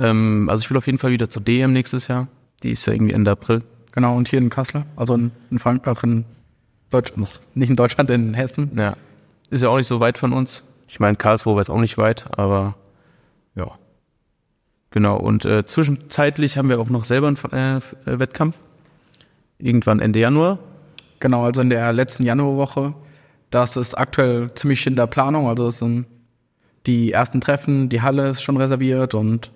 [0.00, 2.28] Ähm, also ich will auf jeden Fall wieder zur DM nächstes Jahr.
[2.62, 3.62] Die ist ja irgendwie Ende April.
[3.92, 6.24] Genau, und hier in Kassel, also in, in Frankreich, in
[6.90, 8.70] Deutschland, nicht in Deutschland, in Hessen.
[8.76, 8.96] Ja.
[9.50, 10.64] Ist ja auch nicht so weit von uns.
[10.88, 12.76] Ich meine, Karlsruhe war jetzt auch nicht weit, aber
[13.54, 13.70] ja.
[14.90, 15.16] Genau.
[15.16, 17.80] Und äh, zwischenzeitlich haben wir auch noch selber einen äh,
[18.18, 18.56] Wettkampf.
[19.58, 20.58] Irgendwann Ende Januar.
[21.18, 22.94] Genau, also in der letzten Januarwoche.
[23.50, 26.06] Das ist aktuell ziemlich in der Planung, also das ist ein
[26.86, 29.50] die ersten Treffen, die Halle ist schon reserviert und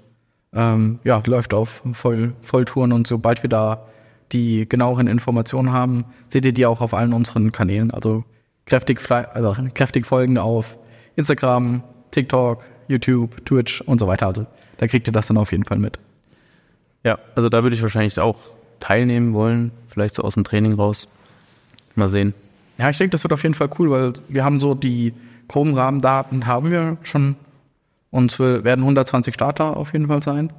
[0.55, 3.87] ähm, ja, läuft auf Voll, Volltouren und sobald wir da
[4.33, 7.91] die genaueren Informationen haben, seht ihr die auch auf allen unseren Kanälen.
[7.91, 8.25] Also
[8.67, 10.77] kräftig, also kräftig folgen auf
[11.17, 14.27] Instagram, TikTok, YouTube, Twitch und so weiter.
[14.27, 14.47] Also
[14.79, 15.99] da kriegt ihr das dann auf jeden Fall mit.
[17.05, 18.39] Ja, also da würde ich wahrscheinlich auch
[18.81, 21.09] teilnehmen wollen, vielleicht so aus dem Training raus.
[21.95, 22.35] Mal sehen.
[22.79, 25.13] Ja, ich denke, das wird auf jeden Fall cool, weil wir haben so die
[25.47, 27.37] groben Rahmendaten haben wir schon
[28.15, 30.53] und es werden 120 Starter auf jeden Fall sein.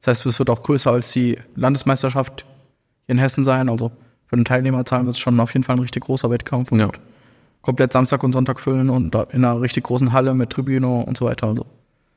[0.00, 2.44] Das heißt, es wird auch größer als die Landesmeisterschaft
[3.06, 3.70] in Hessen sein.
[3.70, 3.90] Also
[4.26, 6.90] für den Teilnehmerzahlen wird es schon auf jeden Fall ein richtig großer Wettkampf und ja.
[7.62, 11.24] komplett Samstag und Sonntag füllen und in einer richtig großen Halle mit Tribüne und so
[11.24, 11.46] weiter.
[11.46, 11.64] Also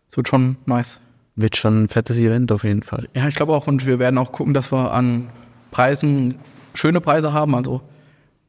[0.10, 1.00] es wird schon nice.
[1.38, 3.08] Wird schon ein fettes Event auf jeden Fall.
[3.16, 3.68] Ja, ich glaube auch.
[3.68, 5.30] Und wir werden auch gucken, dass wir an
[5.72, 6.36] Preisen
[6.74, 7.80] schöne Preise haben, also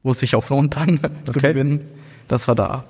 [0.02, 1.11] wo es sich auch lohnt dann okay.
[1.24, 1.83] zu gewinnen,
[2.26, 2.85] dass wir da.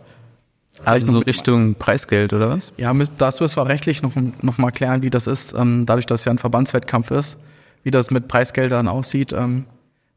[0.84, 2.72] Also so Richtung Preisgeld oder was?
[2.76, 6.20] Ja, das müssen wir rechtlich noch, noch mal klären, wie das ist, ähm, dadurch, dass
[6.20, 7.38] es ja ein Verbandswettkampf ist,
[7.82, 9.32] wie das mit Preisgeldern aussieht.
[9.32, 9.66] Ähm,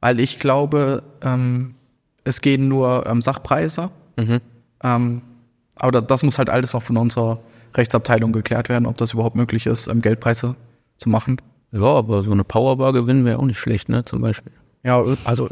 [0.01, 1.75] weil ich glaube, ähm,
[2.23, 3.89] es gehen nur Sachpreise.
[4.17, 4.39] Mhm.
[4.79, 7.39] Aber das muss halt alles noch von unserer
[7.73, 10.55] Rechtsabteilung geklärt werden, ob das überhaupt möglich ist, Geldpreise
[10.97, 11.41] zu machen.
[11.71, 14.51] Ja, aber so eine Powerbar gewinnen wäre auch nicht schlecht, ne, zum Beispiel.
[14.83, 15.49] Ja, also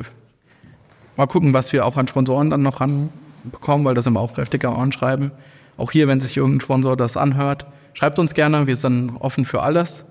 [1.17, 2.80] mal gucken, was wir auch an Sponsoren dann noch
[3.43, 5.32] ranbekommen, weil das immer auch kräftiger anschreiben.
[5.77, 9.62] Auch hier, wenn sich irgendein Sponsor das anhört, schreibt uns gerne, wir sind offen für
[9.62, 10.06] alles,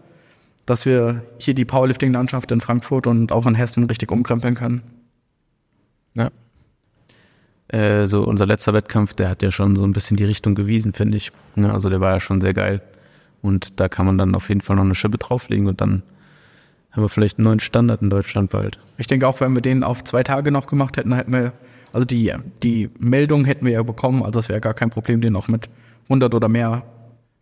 [0.66, 4.82] dass wir hier die Powerlifting-Landschaft in Frankfurt und auch in Hessen richtig umkrempeln können.
[6.14, 6.30] Ja.
[7.68, 10.92] Äh, so unser letzter Wettkampf, der hat ja schon so ein bisschen die Richtung gewiesen,
[10.92, 11.32] finde ich.
[11.56, 12.82] Ja, also der war ja schon sehr geil.
[13.40, 16.02] Und da kann man dann auf jeden Fall noch eine Schippe drauflegen und dann
[16.92, 18.78] haben wir vielleicht einen neuen Standard in Deutschland bald.
[18.98, 21.52] Ich denke auch, wenn wir den auf zwei Tage noch gemacht hätten, hätten wir,
[21.92, 25.36] also die, die Meldung hätten wir ja bekommen, also es wäre gar kein Problem, den
[25.36, 25.68] auch mit
[26.04, 26.82] 100 oder mehr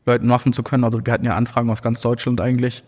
[0.06, 0.84] Leuten machen zu können.
[0.84, 2.82] Also wir hatten ja Anfragen aus ganz Deutschland eigentlich,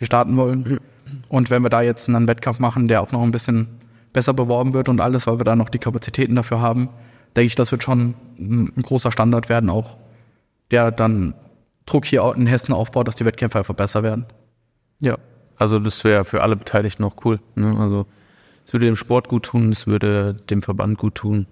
[0.00, 0.80] die starten wollen.
[1.28, 3.68] Und wenn wir da jetzt einen Wettkampf machen, der auch noch ein bisschen
[4.12, 6.88] besser beworben wird und alles, weil wir da noch die Kapazitäten dafür haben,
[7.36, 9.96] denke ich, das wird schon ein, ein großer Standard werden, auch
[10.70, 11.34] der dann
[11.86, 14.26] Druck hier in Hessen aufbaut, dass die Wettkämpfe einfach besser werden.
[15.00, 15.18] Ja,
[15.56, 17.40] also das wäre für alle Beteiligten noch cool.
[17.54, 17.76] Ne?
[17.78, 18.06] Also
[18.66, 21.46] es würde dem Sport gut tun, es würde dem Verband gut tun.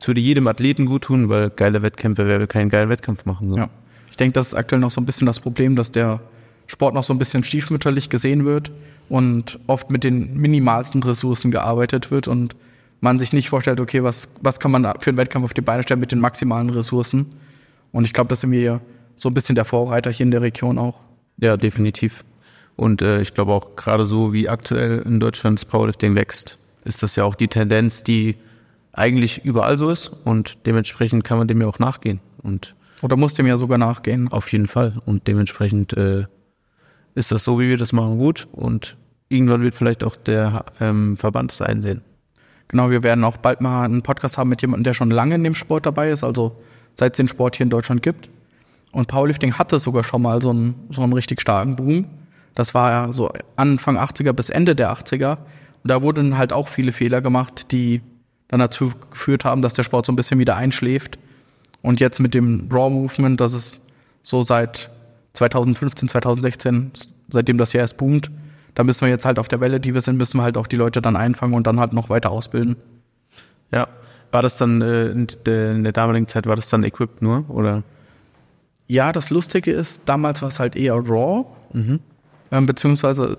[0.00, 3.50] Es würde jedem Athleten gut tun, weil geile Wettkämpfe, wer will keinen geilen Wettkampf machen?
[3.50, 3.56] So.
[3.56, 3.70] Ja.
[4.10, 6.20] Ich denke, das ist aktuell noch so ein bisschen das Problem, dass der
[6.66, 8.70] Sport noch so ein bisschen stiefmütterlich gesehen wird
[9.08, 12.54] und oft mit den minimalsten Ressourcen gearbeitet wird und
[13.00, 15.82] man sich nicht vorstellt, okay, was, was kann man für einen Wettkampf auf die Beine
[15.82, 17.32] stellen mit den maximalen Ressourcen.
[17.92, 18.80] Und ich glaube, das sind wir
[19.16, 21.00] so ein bisschen der Vorreiter hier in der Region auch.
[21.38, 22.24] Ja, definitiv.
[22.76, 27.02] Und äh, ich glaube auch gerade so, wie aktuell in Deutschland das Powerlifting wächst, ist
[27.02, 28.36] das ja auch die Tendenz, die
[28.92, 32.20] eigentlich überall so ist und dementsprechend kann man dem ja auch nachgehen.
[32.42, 34.28] Und Oder muss dem ja sogar nachgehen.
[34.28, 34.94] Auf jeden Fall.
[35.04, 36.24] Und dementsprechend äh,
[37.14, 38.46] ist das so, wie wir das machen, gut.
[38.52, 38.96] Und
[39.28, 42.02] irgendwann wird vielleicht auch der ähm, Verband es einsehen.
[42.68, 45.44] Genau, wir werden auch bald mal einen Podcast haben mit jemandem, der schon lange in
[45.44, 46.56] dem Sport dabei ist, also
[46.94, 48.28] seit es den Sport hier in Deutschland gibt.
[48.92, 52.06] Und Powerlifting hatte sogar schon mal so einen, so einen richtig starken Boom.
[52.54, 55.38] Das war ja so Anfang 80er bis Ende der 80er.
[55.38, 58.00] Und da wurden halt auch viele Fehler gemacht, die
[58.48, 61.18] dann dazu geführt haben, dass der Sport so ein bisschen wieder einschläft.
[61.82, 63.80] Und jetzt mit dem Raw Movement, das ist
[64.22, 64.90] so seit
[65.34, 66.92] 2015, 2016,
[67.28, 68.30] seitdem das ja erst boomt,
[68.74, 70.66] da müssen wir jetzt halt auf der Welle, die wir sind, müssen wir halt auch
[70.66, 72.76] die Leute dann einfangen und dann halt noch weiter ausbilden.
[73.70, 73.88] Ja.
[74.32, 77.84] War das dann äh, in, der, damaligen Zeit, war das dann equipped nur, oder?
[78.88, 82.00] Ja, das Lustige ist, damals war es halt eher raw, mhm.
[82.50, 83.38] Ähm, beziehungsweise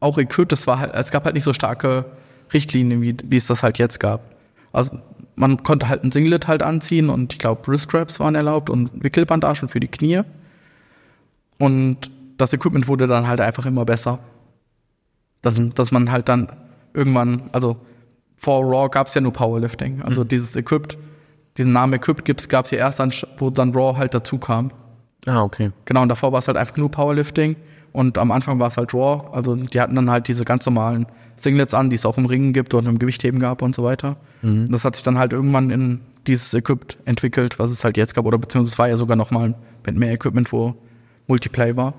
[0.00, 2.04] auch equipped, es war halt, es gab halt nicht so starke
[2.52, 4.20] Richtlinien, wie, wie es das halt jetzt gab.
[4.72, 4.98] Also
[5.36, 8.90] man konnte halt ein Singlet halt anziehen und ich glaube, Wrist Straps waren erlaubt und
[9.02, 10.22] Wickelbandagen für die Knie.
[11.58, 14.20] Und das Equipment wurde dann halt einfach immer besser.
[15.42, 16.48] Dass, dass man halt dann
[16.94, 17.76] irgendwann, also
[18.36, 20.02] vor Raw gab es ja nur Powerlifting.
[20.02, 20.28] Also mhm.
[20.28, 20.98] dieses Equipped,
[21.56, 24.72] diesen Namen Equipped gab es ja erst, dann, wo dann Raw halt dazu kam.
[25.26, 25.70] Ah, okay.
[25.84, 27.56] Genau, und davor war es halt einfach nur Powerlifting.
[27.98, 29.28] Und am Anfang war es halt Raw.
[29.32, 32.52] Also die hatten dann halt diese ganz normalen Singlets an, die es auch im Ringen
[32.52, 34.16] gibt und im Gewichtheben gab und so weiter.
[34.42, 34.70] Mhm.
[34.70, 38.24] Das hat sich dann halt irgendwann in dieses Equipped entwickelt, was es halt jetzt gab.
[38.24, 40.76] Oder beziehungsweise es war ja sogar nochmal mit mehr Equipment, wo
[41.26, 41.94] Multiplay war.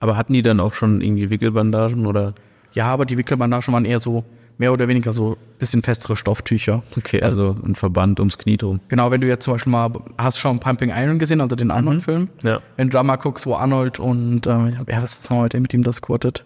[0.00, 2.34] Aber hatten die dann auch schon irgendwie Wickelbandagen oder?
[2.72, 4.24] Ja, aber die Wickelbandagen waren eher so
[4.62, 6.84] mehr oder weniger so ein bisschen festere Stofftücher.
[6.96, 8.78] Okay, also ein Verband ums Knie drum.
[8.86, 12.28] Genau, wenn du jetzt zum Beispiel mal, hast schon Pumping Iron gesehen, also den Arnold-Film?
[12.42, 12.48] Mhm.
[12.48, 12.60] Ja.
[12.76, 15.82] Wenn du da mal guckst, wo Arnold und, äh, ist das nochmal, der mit ihm
[15.82, 16.44] das squattet?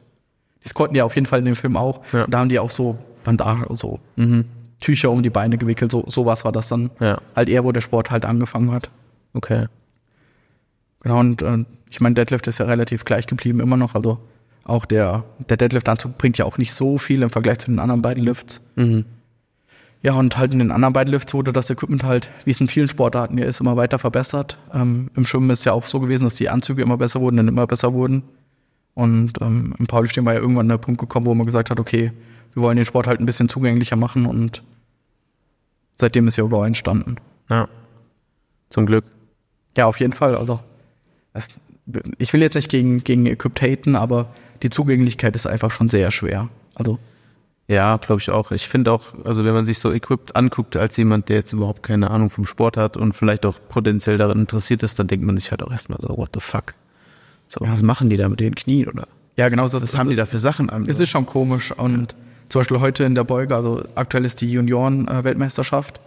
[0.64, 2.00] Die squatten ja auf jeden Fall in dem Film auch.
[2.14, 2.26] Ja.
[2.26, 4.46] da haben die auch so Bandagen, so mhm.
[4.80, 6.88] Tücher um die Beine gewickelt, so sowas war das dann.
[7.00, 7.18] Ja.
[7.34, 8.88] Halt eher, wo der Sport halt angefangen hat.
[9.34, 9.66] Okay.
[11.00, 13.94] Genau, und äh, ich meine, Deadlift ist ja relativ gleich geblieben immer noch.
[13.94, 14.20] Also
[14.66, 18.02] auch der, der Deadlift-Anzug bringt ja auch nicht so viel im Vergleich zu den anderen
[18.02, 18.60] beiden Lifts.
[18.74, 19.04] Mhm.
[20.02, 22.68] Ja, und halt in den anderen beiden Lifts wurde das Equipment halt, wie es in
[22.68, 24.58] vielen Sportarten ja ist, immer weiter verbessert.
[24.72, 27.48] Ähm, Im Schwimmen ist ja auch so gewesen, dass die Anzüge immer besser wurden und
[27.48, 28.22] immer besser wurden.
[28.94, 32.12] Und ähm, im Powerlifting war ja irgendwann der Punkt gekommen, wo man gesagt hat, okay,
[32.54, 34.62] wir wollen den Sport halt ein bisschen zugänglicher machen und
[35.94, 37.16] seitdem ist ja Raw entstanden.
[37.50, 37.68] Ja.
[38.70, 39.04] Zum Glück.
[39.76, 40.34] Ja, auf jeden Fall.
[40.34, 40.60] Also,
[42.18, 44.28] ich will jetzt nicht gegen, gegen Equipped haten, aber
[44.62, 46.48] die Zugänglichkeit ist einfach schon sehr schwer.
[46.74, 46.98] Also,
[47.68, 48.50] Ja, glaube ich auch.
[48.50, 51.82] Ich finde auch, also wenn man sich so equipped anguckt als jemand, der jetzt überhaupt
[51.82, 55.36] keine Ahnung vom Sport hat und vielleicht auch potenziell daran interessiert ist, dann denkt man
[55.36, 56.74] sich halt auch erstmal so, what the fuck?
[57.48, 59.64] So, was machen die da mit den Knien oder ja, genau.
[59.64, 60.86] Das, was haben die da für Sachen an?
[60.88, 61.72] Es ist schon komisch.
[61.72, 62.16] Und
[62.48, 66.00] zum Beispiel heute in der Beuge, also aktuell ist die Junioren-Weltmeisterschaft.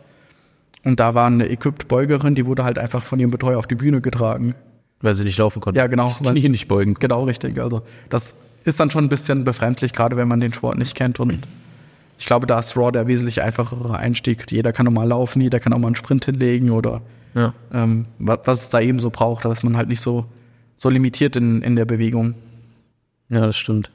[0.83, 4.01] Und da war eine Equipped-Beugerin, die wurde halt einfach von ihrem Betreuer auf die Bühne
[4.01, 4.55] getragen.
[5.01, 5.77] Weil sie nicht laufen konnten.
[5.77, 6.15] Ja, genau.
[6.19, 6.93] weil- Knie nicht beugen.
[6.95, 7.59] Genau, richtig.
[7.59, 8.35] Also das
[8.65, 11.19] ist dann schon ein bisschen befremdlich, gerade wenn man den Sport nicht kennt.
[11.19, 11.39] Und
[12.17, 14.51] ich glaube, da ist Raw der wesentlich einfachere Einstieg.
[14.51, 17.01] Jeder kann normal laufen, jeder kann auch mal einen Sprint hinlegen oder
[17.33, 17.53] Ja.
[17.73, 20.25] ähm, wa- was es da eben so braucht, dass man halt nicht so,
[20.75, 22.33] so limitiert in, in der Bewegung.
[23.29, 23.91] ja, das stimmt.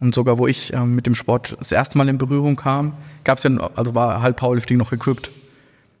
[0.00, 3.36] Und sogar wo ich ähm, mit dem Sport das erste Mal in Berührung kam, gab
[3.38, 5.30] es ja, also war halt Powerlifting noch equipped.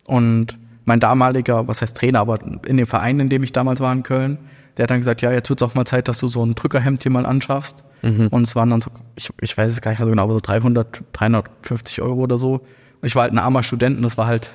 [0.04, 0.56] Und
[0.90, 4.02] mein damaliger, was heißt Trainer, aber in dem Verein, in dem ich damals war in
[4.02, 4.38] Köln,
[4.76, 6.54] der hat dann gesagt, ja, jetzt wird es auch mal Zeit, dass du so ein
[6.54, 7.84] Drückerhemd hier mal anschaffst.
[8.02, 10.32] Und es waren dann so, ich, ich weiß es gar nicht mehr so genau, aber
[10.32, 12.54] so 300, 350 Euro oder so.
[12.54, 14.50] Und ich war halt ein armer Student und das war halt,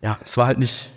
[0.00, 0.90] ja, es war halt nicht,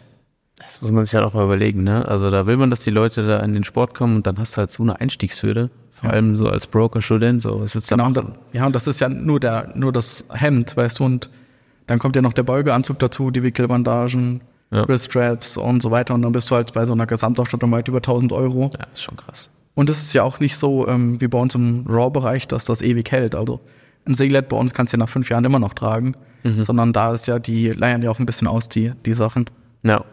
[0.59, 2.07] Das muss man sich halt auch mal überlegen, ne?
[2.07, 4.53] Also da will man, dass die Leute da in den Sport kommen und dann hast
[4.53, 5.69] du halt so eine Einstiegshürde.
[5.91, 6.13] Vor Ja.
[6.15, 8.37] allem so als Broker-Student, so was willst du da Genau, und machen?
[8.51, 11.29] dann, ja, und das ist ja nur der, nur das Hemd, weißt du, und
[11.87, 14.87] dann kommt ja noch der Beugeanzug dazu, die Wickelbandagen, Ja.
[14.87, 17.99] Wriststraps und so weiter, und dann bist du halt bei so einer Gesamtausstattung weit über
[17.99, 18.71] 1000 Euro.
[18.77, 19.51] Ja, ist schon krass.
[19.75, 22.81] Und es ist ja auch nicht so ähm, wie bei uns im Raw-Bereich, dass das
[22.81, 23.35] ewig hält.
[23.35, 23.59] Also
[24.05, 26.15] ein Singlet bei uns kannst du ja nach fünf Jahren immer noch tragen,
[26.59, 29.45] sondern da ist ja, die leiern ja auch ein bisschen aus, die, die Sachen.
[29.81, 30.05] Ja.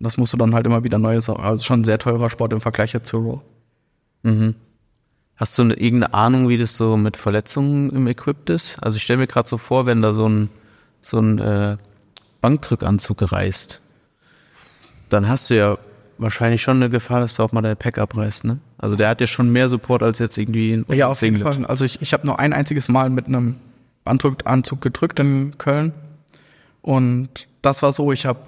[0.00, 2.52] Das musst du dann halt immer wieder neue Sachen, also schon ein sehr teurer Sport
[2.52, 3.40] im Vergleich jetzt zu Raw.
[4.24, 4.54] Mhm.
[5.36, 8.78] Hast du eine, irgendeine Ahnung, wie das so mit Verletzungen im Equipped ist?
[8.82, 10.48] Also ich stelle mir gerade so vor, wenn da so ein,
[11.02, 11.76] so ein äh,
[12.40, 13.80] Bankdrückanzug reißt,
[15.08, 15.78] dann hast du ja
[16.18, 18.58] wahrscheinlich schon eine Gefahr, dass du auch mal dein Pack abreißt, ne?
[18.78, 21.38] Also der hat ja schon mehr Support als jetzt irgendwie ein Ja, auf jeden.
[21.38, 21.64] Fall.
[21.66, 23.56] Also ich, ich habe nur ein einziges Mal mit einem
[24.04, 25.92] Anzug gedrückt in Köln.
[26.82, 28.40] Und das war so, ich habe,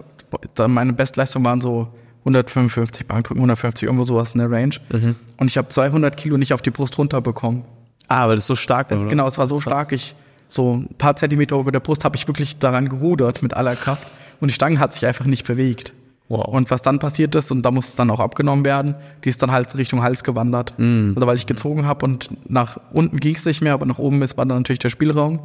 [0.69, 4.75] meine Bestleistung waren so 155 Bankdrücken, 150, irgendwo sowas in der Range.
[4.91, 5.17] Mhm.
[5.37, 7.65] Und ich habe 200 Kilo nicht auf die Brust runterbekommen.
[8.09, 9.11] Ah, aber das ist so stark, Das, oder?
[9.11, 10.15] genau, es war so stark, ich
[10.53, 14.07] so ein paar Zentimeter über der Brust habe ich wirklich daran gerudert mit aller Kraft.
[14.41, 15.93] Und die Stange hat sich einfach nicht bewegt.
[16.29, 16.47] Wow.
[16.49, 19.43] Und was dann passiert ist, und da muss es dann auch abgenommen werden, die ist
[19.43, 20.75] dann halt Richtung Hals gewandert.
[21.15, 24.23] Also weil ich gezogen habe und nach unten ging es nicht mehr, aber nach oben
[24.23, 25.41] ist war dann natürlich der Spielraum.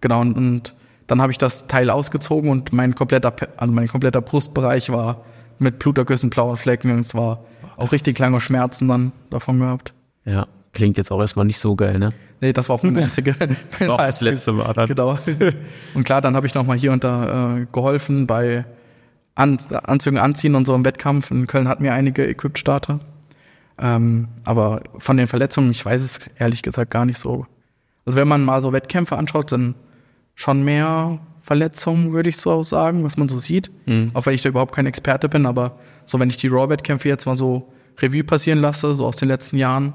[0.00, 0.74] Genau, und, und
[1.06, 5.24] dann habe ich das Teil ausgezogen und mein kompletter, also mein kompletter Brustbereich war
[5.58, 7.44] mit Blutergüssen, blauen Flecken und es war
[7.76, 9.94] auch richtig lange Schmerzen dann davon gehabt.
[10.24, 12.10] Ja, klingt jetzt auch erstmal nicht so geil, ne?
[12.40, 13.34] Nee, das war auch eine einzige.
[13.80, 14.88] war auch das letzte Mal dann.
[14.88, 15.18] Genau.
[15.94, 18.64] Und klar, dann habe ich nochmal hier und da äh, geholfen bei
[19.34, 21.30] An Anzügen anziehen und so im Wettkampf.
[21.30, 23.00] In Köln hatten wir einige Equipped-Starter.
[23.80, 27.46] Ähm, aber von den Verletzungen, ich weiß es ehrlich gesagt gar nicht so.
[28.04, 29.74] Also wenn man mal so Wettkämpfe anschaut, sind
[30.34, 33.70] schon mehr Verletzungen, würde ich so sagen, was man so sieht.
[34.14, 37.26] Auch wenn ich da überhaupt kein Experte bin, aber so wenn ich die Raw-Wettkämpfe jetzt
[37.26, 39.94] mal so Revue passieren lasse, so aus den letzten Jahren,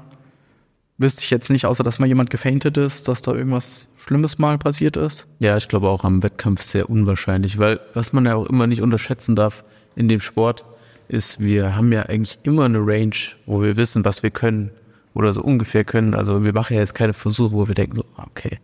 [0.98, 4.58] wüsste ich jetzt nicht, außer dass mal jemand gefaintet ist, dass da irgendwas Schlimmes mal
[4.58, 5.26] passiert ist.
[5.40, 8.82] Ja, ich glaube auch am Wettkampf sehr unwahrscheinlich, weil was man ja auch immer nicht
[8.82, 9.64] unterschätzen darf
[9.96, 10.64] in dem Sport,
[11.08, 13.14] ist, wir haben ja eigentlich immer eine Range,
[13.46, 14.70] wo wir wissen, was wir können
[15.12, 16.14] oder so ungefähr können.
[16.14, 18.58] Also wir machen ja jetzt keine Versuche, wo wir denken so, ah, okay,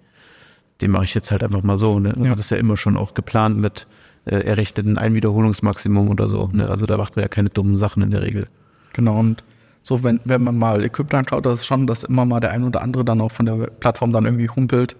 [0.81, 1.99] den mache ich jetzt halt einfach mal so.
[1.99, 2.11] Ne?
[2.11, 2.35] Also Ja.
[2.35, 3.87] Das ist ja immer schon auch geplant mit
[4.25, 6.49] äh, errichteten Einwiederholungsmaximum oder so.
[6.53, 6.69] Ne?
[6.69, 8.49] Also da macht man ja keine dummen Sachen in der Regel.
[8.93, 9.45] Genau, und
[9.83, 12.65] so, wenn, wenn man mal Equipment anschaut, das ist schon, dass immer mal der ein
[12.65, 14.95] oder andere dann auch von der Plattform dann irgendwie humpelt,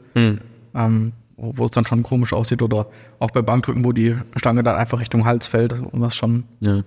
[0.75, 2.63] ähm, wo, wo es dann schon komisch aussieht.
[2.63, 2.87] Oder
[3.19, 6.81] auch bei Bankdrücken, wo die Stange dann einfach Richtung Hals fällt, was schon ein Ja.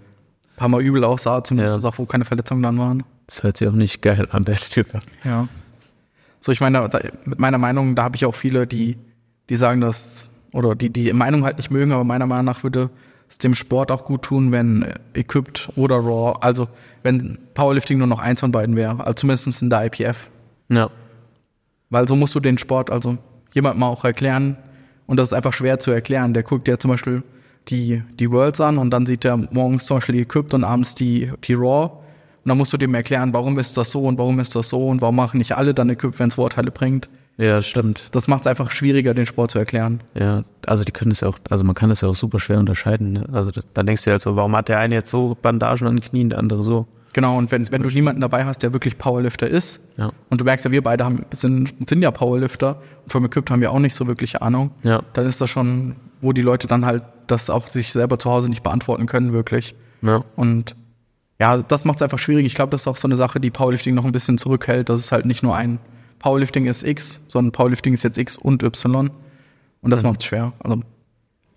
[0.55, 1.89] paar Mal übel aussah, zumindest Ja.
[1.89, 3.03] auch, wo keine Verletzungen dann waren.
[3.27, 5.05] Das hört sich auch nicht geil an, ehrlich gesagt.
[5.23, 5.47] Ja.
[6.41, 8.97] So, ich meine, da, mit meiner Meinung, da habe ich auch viele, die,
[9.49, 12.89] die sagen, dass, oder die die Meinung halt nicht mögen, aber meiner Meinung nach würde
[13.33, 16.67] es dem Sport auch gut tun, wenn äh, Equipped oder Raw, also
[17.01, 20.29] wenn Powerlifting nur noch eins von beiden wäre, also zumindest in der IPF.
[20.69, 20.89] Ja.
[21.89, 23.17] Weil so musst du den Sport also
[23.53, 24.57] jemand mal auch erklären.
[25.05, 26.33] Und das ist einfach schwer zu erklären.
[26.33, 27.23] Der guckt ja zum Beispiel
[27.67, 30.95] die, die Worlds an und dann sieht er morgens zum Beispiel die Equipped und abends
[30.95, 31.91] die, die Raw.
[32.43, 34.89] Und dann musst du dem erklären, warum ist das so und warum ist das so
[34.89, 37.09] und warum machen nicht alle dann Equipped, wenn es Vorteile bringt.
[37.37, 37.99] Ja, stimmt.
[37.99, 40.01] Das, das macht es einfach schwieriger, den Sport zu erklären.
[40.13, 42.59] Ja, also die können es ja auch, also man kann es ja auch super schwer
[42.59, 43.13] unterscheiden.
[43.13, 43.25] Ne?
[43.31, 45.87] Also da- dann denkst du dir halt so, warum hat der eine jetzt so Bandagen
[45.87, 46.85] an den Knien, der andere so?
[47.13, 50.11] Genau, und wenn, wenn du niemanden dabei hast, der wirklich Powerlifter ist, Ja.
[50.29, 53.61] und du merkst ja, wir beide haben, sind, sind ja Powerlifter und vom Equipped haben
[53.61, 55.01] wir auch nicht so wirklich Ahnung, Ja.
[55.13, 58.49] dann ist das schon, wo die Leute dann halt das auch sich selber zu Hause
[58.49, 59.75] nicht beantworten können, wirklich.
[60.01, 60.23] Ja.
[60.35, 60.75] Und
[61.39, 62.45] ja, das macht es einfach schwierig.
[62.45, 64.99] Ich glaube, das ist auch so eine Sache, die Powerlifting noch ein bisschen zurückhält, dass
[64.99, 65.79] es halt nicht nur ein
[66.23, 69.11] Powerlifting ist X, sondern Powerlifting ist jetzt X und Y.
[69.81, 70.53] Und das macht es schwer.
[70.59, 70.81] Also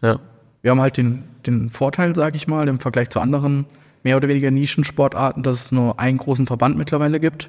[0.03, 0.19] Ja.
[0.63, 3.67] wir haben halt den, den Vorteil, sage ich mal, im Vergleich zu anderen
[4.03, 7.49] mehr oder weniger Nischensportarten, dass es nur einen großen Verband mittlerweile gibt.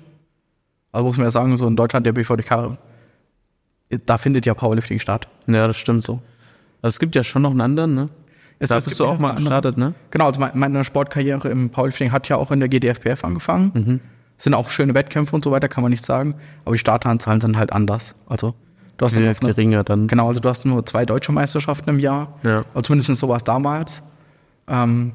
[0.91, 2.77] Also muss man ja sagen, so in Deutschland der BVDK,
[4.05, 5.27] da findet ja Powerlifting statt.
[5.47, 6.21] Ja, das stimmt so.
[6.83, 8.05] Also es gibt ja schon noch einen anderen, ne?
[8.59, 9.95] Es- da es bist du auch mal gestartet, ne?
[10.11, 13.71] Genau, also meine- meine Sportkarriere im Powerlifting hat ja auch in der GDFPF angefangen.
[13.73, 13.99] Mhm.
[14.37, 16.35] Sind auch schöne Wettkämpfe und so weiter, kann man nicht sagen.
[16.65, 18.15] Aber die Starteranzahlen sind halt anders.
[18.27, 18.53] Also
[18.97, 20.07] du hast dann Ja, eine- geringer dann.
[20.07, 22.37] Genau, also du hast nur zwei deutsche Meisterschaften im Jahr.
[22.43, 22.59] Ja.
[22.73, 24.03] Also zumindest so war es damals.
[24.67, 25.13] Ähm,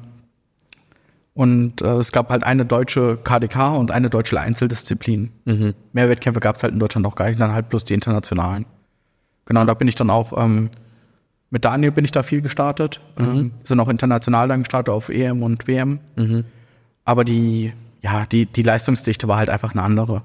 [1.35, 5.31] und äh, es gab halt eine deutsche KDK und eine deutsche Einzeldisziplin.
[5.45, 5.73] Mhm.
[5.91, 8.65] Mehr Wettkämpfe gab es halt in Deutschland noch gar nicht, dann halt bloß die internationalen.
[9.45, 10.69] Genau, da bin ich dann auch, ähm,
[11.49, 12.99] mit Daniel bin ich da viel gestartet.
[13.17, 15.99] Ähm, sind auch international dann gestartet auf EM und WM.
[16.15, 16.43] Mhm.
[17.05, 20.21] Aber die, ja, die, die Leistungsdichte war halt einfach eine andere.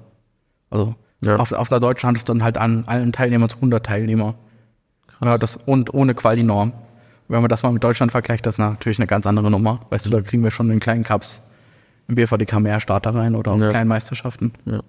[0.69, 1.37] Also Ja.
[1.37, 4.35] auf, auf der Deutschen hattest du dann halt an allen Teilnehmern 100 Teilnehmer.
[5.21, 6.73] Ja, das, und ohne Quali-Norm.
[7.27, 9.81] Wenn man das mal mit Deutschland vergleicht, das ist natürlich eine ganz andere Nummer.
[9.89, 11.41] Weißt du, da kriegen wir schon in kleinen Cups
[12.07, 13.69] im BVDK mehr Starter rein oder auf Ja.
[13.69, 14.53] kleinen Meisterschaften.
[14.65, 14.79] Ja.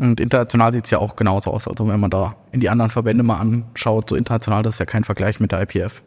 [0.00, 1.68] Und international sieht es ja auch genauso aus.
[1.68, 4.86] Also wenn man da in die anderen Verbände mal anschaut, so international, das ist ja
[4.86, 6.02] kein Vergleich mit der IPF.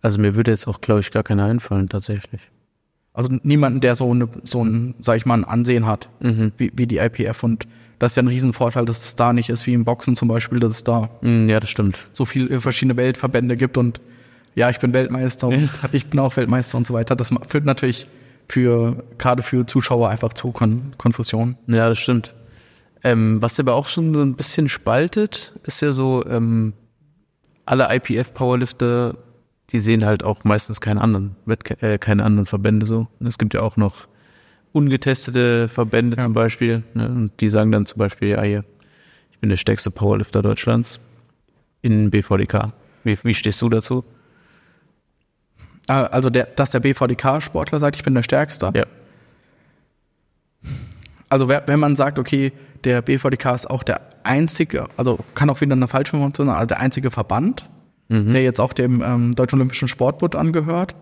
[0.00, 2.40] Also mir würde jetzt auch, glaube ich, gar keiner einfallen, tatsächlich.
[3.18, 6.52] Also niemanden, der so, eine, so ein, sag ich mal, ein Ansehen hat, Mhm.
[6.56, 7.42] wie, wie die IPF.
[7.42, 7.66] Und
[7.98, 10.60] das ist ja ein Riesenvorteil, dass es da nicht ist, wie im Boxen zum Beispiel,
[10.60, 11.98] dass es da Mhm, Ja, das stimmt.
[12.12, 14.00] so viele verschiedene Weltverbände gibt und
[14.54, 17.16] ja, ich bin Weltmeister und ich bin auch Weltmeister und so weiter.
[17.16, 18.06] Das führt natürlich
[18.48, 21.56] für, gerade für Zuschauer einfach zu Kon Konfusion.
[21.66, 22.34] Ja, das stimmt.
[23.04, 26.72] Ähm, was aber auch schon so ein bisschen spaltet, ist ja so, ähm,
[27.66, 29.16] alle IPF-Powerlifter,
[29.70, 31.36] die sehen halt auch meistens keinen anderen,
[31.80, 33.06] äh, keine anderen Verbände so.
[33.20, 34.08] Und es gibt ja auch noch
[34.72, 36.22] ungetestete Verbände Ja.
[36.22, 36.82] zum Beispiel.
[36.94, 37.08] Ne?
[37.08, 38.64] Und die sagen dann zum Beispiel, ja hier,
[39.32, 41.00] ich bin der stärkste Powerlifter Deutschlands
[41.82, 42.72] in BVDK.
[43.04, 44.04] Wie, wie stehst du dazu?
[45.88, 48.72] Äh, Also, der, dass der BVDK-Sportler sagt, ich bin der Stärkste.
[48.74, 48.84] Ja.
[51.28, 52.52] Also, wenn man sagt, okay,
[52.84, 56.66] der BVDK ist auch der einzige, also kann auch wieder eine falsche Information sein, also
[56.66, 57.68] der einzige Verband,
[58.08, 60.94] der jetzt auch dem ähm, Deutschen Olympischen Sportbund angehört,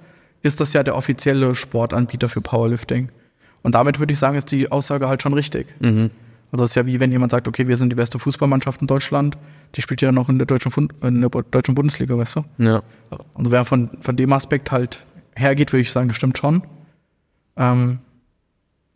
[0.43, 3.11] ist das ja der offizielle Sportanbieter für Powerlifting.
[3.63, 5.75] Und damit würde ich sagen, ist die Aussage halt schon richtig.
[5.81, 6.11] Mhm.
[6.53, 8.87] Also es ist ja wie wenn jemand sagt, okay, wir sind die beste Fußballmannschaft in
[8.87, 9.37] Deutschland,
[9.75, 12.45] die spielt ja noch in der deutschen, Fun- in der deutschen Bundesliga, weißt du?
[12.59, 12.83] Ja.
[13.35, 16.63] Also wer von, von dem Aspekt halt hergeht, würde ich sagen, das stimmt schon.
[17.57, 17.99] Ähm,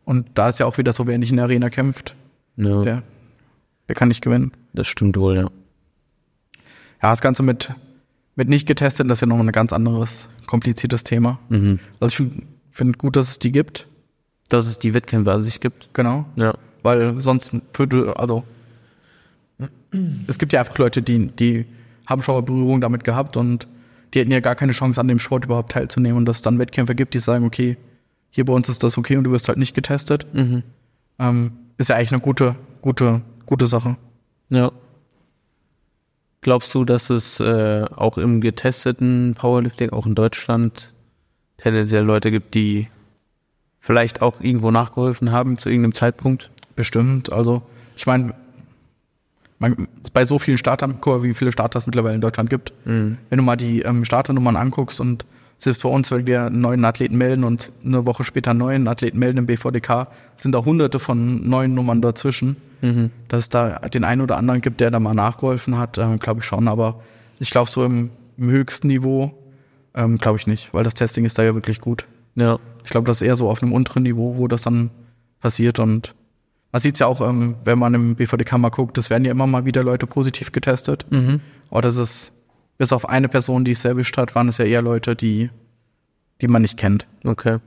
[0.04, 2.14] und da ist ja auch wieder so, wer nicht in der Arena kämpft,
[2.56, 2.82] ja.
[2.82, 3.02] der,
[3.88, 4.52] der kann nicht gewinnen.
[4.72, 5.50] Das stimmt wohl, ja.
[7.02, 7.72] Ja, das Ganze mit,
[8.40, 11.38] mit nicht getestet, das ist ja noch ein ganz anderes, kompliziertes Thema.
[11.50, 11.78] Mhm.
[12.00, 13.86] Also ich finde find gut, dass es die gibt,
[14.48, 15.90] Dass es die Wettkämpfe an sich gibt.
[15.92, 16.24] genau.
[16.36, 16.54] Ja.
[16.82, 18.42] Weil sonst würde, also
[20.26, 21.66] es gibt ja einfach Leute, die, die
[22.06, 23.66] haben schon mal Berührung damit gehabt und
[24.14, 26.16] die hätten ja gar keine Chance, an dem Sport überhaupt teilzunehmen.
[26.16, 27.76] Und dass es dann Wettkämpfe gibt, die sagen, okay,
[28.30, 30.62] hier bei uns ist das okay und du wirst halt nicht getestet, Mhm.
[31.18, 33.96] ähm, ist ja eigentlich eine gute, gute, gute Sache.
[34.48, 34.72] Ja.
[36.42, 40.94] Glaubst du, dass es äh, auch im getesteten Powerlifting, auch in Deutschland,
[41.58, 42.88] tendenziell Leute gibt, die
[43.78, 46.50] vielleicht auch irgendwo nachgeholfen haben zu irgendeinem Zeitpunkt?
[46.76, 47.30] Bestimmt.
[47.30, 47.62] Also,
[47.96, 48.34] ich meine,
[50.14, 52.72] bei so vielen Startern, wie viele Starter es mittlerweile in Deutschland gibt.
[53.28, 55.26] Wenn du mal die ähm, Starternummern anguckst und
[55.62, 58.88] selbst bei uns, wenn wir einen neuen Athleten melden und eine Woche später einen neuen
[58.88, 62.56] Athleten melden im BVDK, sind da hunderte von neuen Nummern dazwischen.
[63.28, 66.40] Dass es da den einen oder anderen gibt, der da mal nachgeholfen hat, ähm, glaube
[66.40, 66.66] ich schon.
[66.66, 67.00] Aber
[67.38, 69.32] ich glaube, so im, im höchsten Niveau,
[69.94, 72.06] ähm, glaube ich nicht, weil das Testing ist da ja wirklich gut.
[72.36, 72.58] Ja.
[72.84, 74.90] Ich glaube, das ist eher so auf einem unteren Niveau, wo das dann
[75.40, 75.78] passiert.
[75.78, 76.14] Und
[76.72, 79.30] man sieht es ja auch, ähm, wenn man im BVDK mal guckt, es werden ja
[79.30, 81.04] immer mal wieder Leute positiv getestet.
[81.10, 81.40] Mhm.
[81.70, 82.32] Aber das ist,
[82.80, 85.50] bis auf eine Person, die es erwischt hat, waren es ja eher Leute, die,
[86.40, 87.06] die man nicht kennt.
[87.24, 87.58] Okay.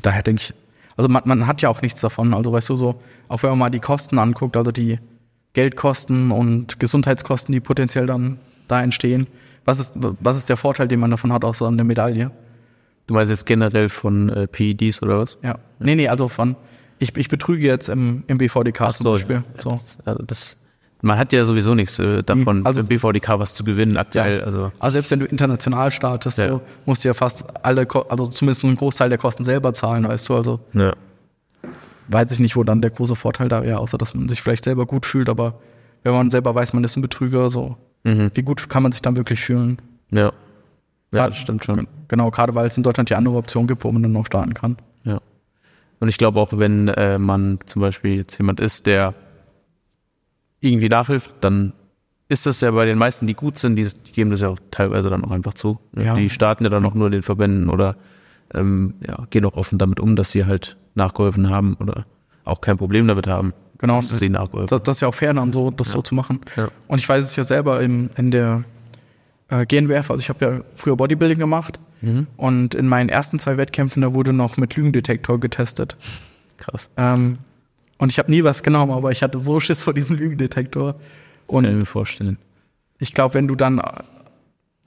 [0.00, 0.54] Daher denke ich,
[0.96, 2.32] also man, man hat ja auch nichts davon.
[2.32, 4.98] Also weißt du so, auch wenn man mal die Kosten anguckt, also die
[5.52, 9.26] Geldkosten und Gesundheitskosten, die potenziell dann da entstehen,
[9.66, 12.30] Was ist, was ist der Vorteil, den man davon hat, außer an der Medaille?
[13.08, 15.36] Du meinst jetzt generell von äh, PEDs oder was?
[15.42, 15.58] Ja.
[15.80, 16.56] Nee, nee, also von,
[16.98, 19.44] ich, ich betrüge jetzt im, im BVDK zum Beispiel.
[19.56, 19.72] So.
[19.72, 20.56] Das, also das,
[21.02, 24.42] man hat ja sowieso nichts äh, davon, Also- im BVDK was zu gewinnen aktuell.
[24.42, 26.48] Also Also selbst wenn du international startest, Ja.
[26.48, 30.28] so, musst du ja fast alle, also zumindest einen Großteil der Kosten selber zahlen, weißt
[30.28, 30.34] du.
[30.34, 30.92] Also ja.
[32.08, 34.64] weiß ich nicht, wo dann der große Vorteil da wäre, außer dass man sich vielleicht
[34.64, 35.54] selber gut fühlt, aber
[36.04, 38.30] wenn man selber weiß, man ist ein Betrüger, so, Mhm.
[38.34, 39.78] wie gut kann man sich dann wirklich fühlen?
[40.10, 40.32] Ja.
[41.12, 41.86] Ja, das stimmt schon.
[42.08, 44.52] Genau, gerade weil es in Deutschland ja andere Optionen gibt, wo man dann noch starten
[44.54, 44.76] kann.
[45.04, 45.18] Ja.
[46.00, 49.14] Und ich glaube auch, wenn äh, man zum Beispiel jetzt jemand ist, der
[50.60, 51.72] irgendwie nachhilft, dann
[52.28, 54.58] ist das ja bei den meisten, die gut sind, die, die geben das ja auch
[54.70, 55.78] teilweise dann auch einfach zu.
[55.96, 56.14] Ja.
[56.14, 57.96] Die starten ja dann auch nur in den Verbänden oder
[58.54, 62.04] ähm, ja, gehen auch offen damit um, dass sie halt nachgeholfen haben oder
[62.44, 63.96] auch kein Problem damit haben, Genau.
[63.96, 66.40] dass sie nachgeholfen Das, das ist ja auch fair, dann so, das so zu machen.
[66.56, 66.68] Ja.
[66.86, 68.64] Und ich weiß es ja selber im, in der
[69.48, 72.28] äh, GNBF, also ich habe ja früher Bodybuilding gemacht Mhm.
[72.36, 75.96] und in meinen ersten zwei Wettkämpfen, da wurde noch mit Lügendetektor getestet.
[76.56, 76.90] Krass.
[76.96, 77.38] Ähm,
[77.98, 80.92] und ich habe nie was genommen, aber ich hatte so Schiss vor diesem Lügendetektor.
[80.94, 82.38] Das kann ich Und mir vorstellen.
[82.98, 83.80] ich glaube, wenn du dann,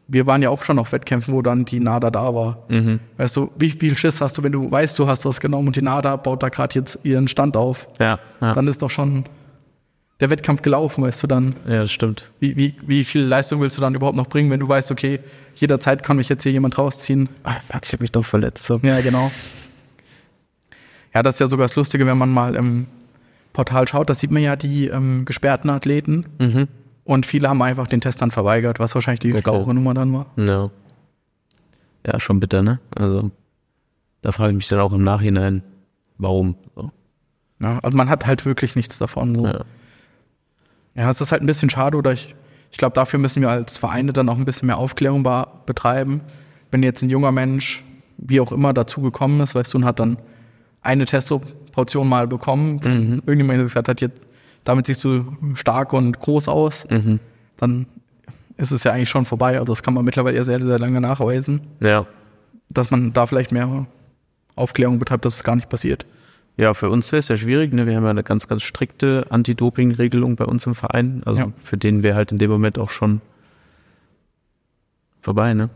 [0.08, 2.64] wir waren ja auch schon auf Wettkämpfen, wo dann die NADA da war.
[2.70, 3.00] Mhm.
[3.18, 5.76] Weißt du, wie viel Schiss hast du, wenn du weißt, du hast was genommen und
[5.76, 7.88] die NADA baut da gerade jetzt ihren Stand auf?
[8.00, 8.54] Ja, ja.
[8.54, 9.26] Dann ist doch schon
[10.20, 11.56] der Wettkampf gelaufen, weißt du dann.
[11.68, 12.30] ja, das stimmt.
[12.40, 15.20] Wie, wie, wie viel Leistung willst du dann überhaupt noch bringen, wenn du weißt, okay,
[15.56, 17.28] jederzeit kann mich jetzt hier jemand rausziehen?
[17.44, 18.66] Ah, fuck, ich habe mich doch verletzt.
[18.66, 18.80] So.
[18.84, 19.32] Ja, genau.
[21.14, 22.86] Ja, das ist ja sogar das Lustige, wenn man mal im
[23.54, 26.68] Portal schaut, da sieht man ja die ähm, gesperrten Athleten Mhm.
[27.04, 29.42] und viele haben einfach den Test dann verweigert, was wahrscheinlich die Okay.
[29.42, 30.26] schlauere Nummer dann war.
[30.38, 30.70] Ja.
[32.06, 32.80] Ja, schon bitter, ne?
[32.96, 33.30] Also,
[34.22, 35.62] da frage ich mich dann auch im Nachhinein,
[36.18, 36.56] warum.
[36.76, 36.92] So.
[37.60, 39.36] Ja, also man hat halt wirklich nichts davon.
[39.36, 39.46] So.
[39.46, 39.60] Ja.
[40.96, 42.36] Ja, es ist halt ein bisschen schade oder ich,
[42.72, 45.24] ich glaube, dafür müssen wir als Vereine dann auch ein bisschen mehr Aufklärung
[45.66, 46.22] betreiben.
[46.72, 47.84] Wenn jetzt ein junger Mensch,
[48.18, 50.18] wie auch immer, dazu gekommen ist, weißt du, und hat dann
[50.82, 51.06] eine
[51.72, 53.24] Testoportion mal bekommen, Mhm.
[53.26, 54.28] irgendjemand gesagt hat, jetzt,
[54.64, 57.20] damit siehst du stark und groß aus, Mhm.
[57.58, 57.86] dann
[58.58, 59.54] ist es ja eigentlich schon vorbei.
[59.60, 62.06] Also das kann man mittlerweile ja sehr, sehr lange nachweisen, Ja.
[62.70, 63.88] dass man da vielleicht mehr
[64.56, 66.06] Aufklärung betreibt, dass es gar nicht passiert.
[66.58, 67.74] Ja, für uns wäre es ja schwierig.
[67.74, 67.88] Ne?
[67.88, 71.22] Wir haben ja eine ganz, ganz strikte Anti-Doping-Regelung bei uns im Verein.
[71.26, 71.52] Also Ja.
[71.64, 73.22] für den wäre halt in dem Moment auch schon
[75.22, 75.70] vorbei, ne?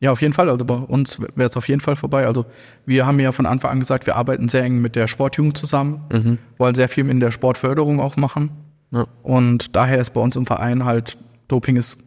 [0.00, 0.50] Ja, auf jeden Fall.
[0.50, 2.26] Also bei uns wäre es auf jeden Fall vorbei.
[2.26, 2.44] Also
[2.84, 6.02] wir haben ja von Anfang an gesagt, wir arbeiten sehr eng mit der Sportjugend zusammen,
[6.12, 6.38] Mhm.
[6.58, 8.50] wollen sehr viel in der Sportförderung auch machen.
[8.90, 9.06] Ja.
[9.22, 11.16] Und daher ist bei uns im Verein halt,
[11.48, 11.98] Doping ist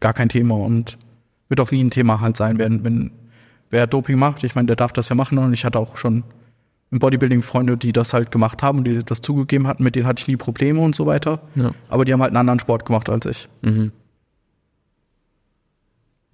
[0.00, 0.98] gar kein Thema und
[1.48, 3.12] wird auch nie ein Thema halt sein, wenn, wenn
[3.70, 4.42] wer Doping macht.
[4.44, 6.24] Ich meine, der darf das ja machen und ich hatte auch schon
[6.90, 10.06] im Bodybuilding Freunde, die das halt gemacht haben und die das zugegeben hatten, mit denen
[10.06, 11.40] hatte ich nie Probleme und so weiter.
[11.54, 11.70] Ja.
[11.88, 13.48] Aber die haben halt einen anderen Sport gemacht als ich.
[13.62, 13.92] Mhm.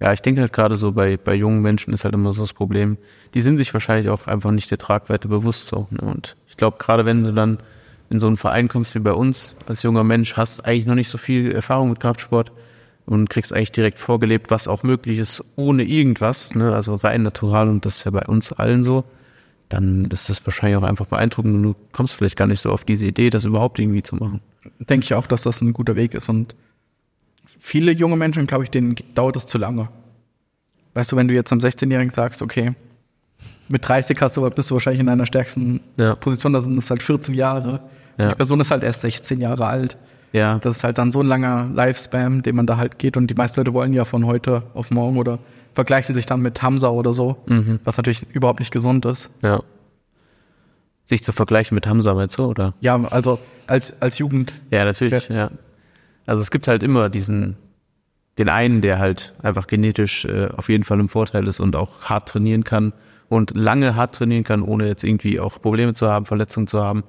[0.01, 2.53] Ja, ich denke halt gerade so bei, bei jungen Menschen ist halt immer so das
[2.53, 2.97] Problem.
[3.33, 5.87] Die sind sich wahrscheinlich auch einfach nicht der Tragweite bewusst so.
[5.89, 6.01] Ne?
[6.01, 7.59] Und ich glaube, gerade wenn du dann
[8.09, 11.09] in so einen Verein kommst wie bei uns, als junger Mensch, hast eigentlich noch nicht
[11.09, 12.51] so viel Erfahrung mit Kraftsport
[13.05, 16.73] und kriegst eigentlich direkt vorgelebt, was auch möglich ist, ohne irgendwas, ne?
[16.73, 19.05] also rein natural und das ist ja bei uns allen so,
[19.69, 22.83] dann ist das wahrscheinlich auch einfach beeindruckend und du kommst vielleicht gar nicht so auf
[22.83, 24.41] diese Idee, das überhaupt irgendwie zu machen.
[24.79, 26.29] denke ich auch, dass das ein guter Weg ist.
[26.29, 26.55] Und
[27.65, 29.89] viele junge Menschen, glaube ich, denen dauert das zu lange.
[30.93, 32.73] Weißt du, wenn du jetzt am 16-Jährigen sagst, okay,
[33.67, 36.13] mit 30 hast du, bist du wahrscheinlich in einer stärksten Ja.
[36.15, 37.81] Position, da sind es halt 14 Jahre.
[38.17, 38.29] Ja.
[38.29, 39.97] Die Person ist halt erst 16 Jahre alt.
[40.31, 43.17] Ja, Das ist halt dann so ein langer Lifespan, den man da halt geht.
[43.17, 45.39] Und die meisten Leute wollen ja von heute auf morgen oder
[45.73, 47.79] vergleichen sich dann mit Hamza oder so, Mhm.
[47.83, 49.31] was natürlich überhaupt nicht gesund ist.
[49.41, 49.61] Ja.
[51.05, 52.73] Sich zu vergleichen mit Hamza, meinst du, oder?
[52.81, 55.49] Ja, also als, als Jugend Ja, natürlich, ja.
[56.25, 57.57] Also es gibt halt immer diesen,
[58.37, 62.01] den einen, der halt einfach genetisch äh, auf jeden Fall im Vorteil ist und auch
[62.01, 62.93] hart trainieren kann
[63.29, 67.03] und lange hart trainieren kann, ohne jetzt irgendwie auch Probleme zu haben, Verletzungen zu haben.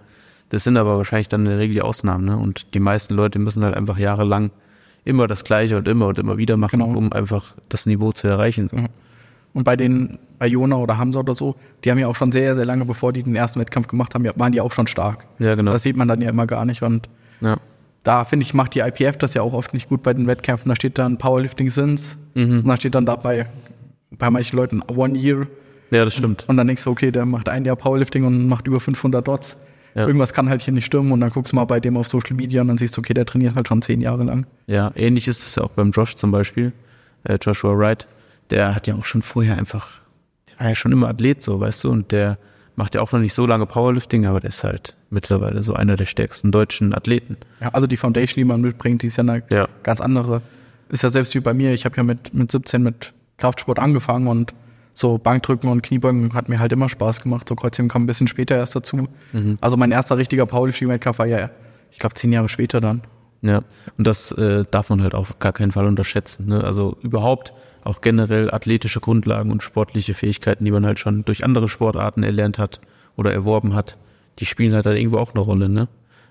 [0.50, 2.36] Das sind aber wahrscheinlich dann in der Regel die Ausnahmen, ne?
[2.36, 4.50] Und die meisten Leute müssen halt einfach jahrelang
[5.04, 6.96] immer das Gleiche und immer und immer wieder machen, Genau.
[6.96, 8.68] um einfach das Niveau zu erreichen.
[8.68, 8.76] So.
[9.54, 12.54] Und bei den, bei Jona oder Hamza oder so, die haben ja auch schon sehr,
[12.54, 15.26] sehr lange, bevor die den ersten Wettkampf gemacht haben, waren die auch schon stark.
[15.38, 15.72] Ja, genau.
[15.72, 16.82] Das sieht man dann ja immer gar nicht.
[16.82, 17.08] Und
[17.40, 17.56] Ja.
[18.06, 20.68] Da finde ich, macht die IPF das ja auch oft nicht gut bei den Wettkämpfen.
[20.68, 22.58] Da steht dann Powerlifting Sins Mhm.
[22.60, 23.46] und da steht dann dabei
[24.12, 25.46] bei manchen Leuten One Year.
[25.90, 26.44] ja, das stimmt.
[26.48, 29.56] Und dann denkst du, okay, der macht ein Jahr Powerlifting und macht über 500 Dots.
[29.96, 30.06] Ja.
[30.06, 31.10] Irgendwas kann halt hier nicht stimmen.
[31.10, 33.14] Und dann guckst du mal bei dem auf Social Media und dann siehst du, okay,
[33.14, 34.46] der trainiert halt schon zehn Jahre lang.
[34.66, 36.72] Ja, ähnlich ist es ja auch beim Josh zum Beispiel,
[37.24, 38.06] äh, Joshua Wright.
[38.50, 39.88] Der hat ja auch schon vorher einfach,
[40.50, 42.38] der war ja schon immer Athlet so, weißt du, und der
[42.76, 45.96] macht ja auch noch nicht so lange Powerlifting, aber der ist halt mittlerweile so einer
[45.96, 47.36] der stärksten deutschen Athleten.
[47.60, 49.68] Ja, also die Foundation, die man mitbringt, die ist ja eine Ja.
[49.82, 50.42] ganz andere.
[50.88, 54.28] ist ja selbst wie bei mir, ich habe ja mit, mit 17 mit Kraftsport angefangen
[54.28, 54.54] und
[54.92, 57.48] so Bankdrücken und Kniebeugen hat mir halt immer Spaß gemacht.
[57.48, 59.08] So Kreuzheben kam ein bisschen später erst dazu.
[59.32, 59.58] Mhm.
[59.60, 61.50] Also mein erster richtiger Powerlifting-Wettkampf war ja,
[61.90, 63.02] ich glaube, zehn Jahre später dann.
[63.42, 63.62] Ja,
[63.98, 66.46] und das äh, darf man halt auf gar keinen Fall unterschätzen.
[66.46, 66.62] Ne?
[66.64, 67.52] Also überhaupt
[67.86, 72.58] auch generell athletische Grundlagen und sportliche Fähigkeiten, die man halt schon durch andere Sportarten erlernt
[72.58, 72.80] hat
[73.16, 73.96] oder erworben hat,
[74.38, 75.88] die spielen halt dann irgendwo auch eine Rolle, ne?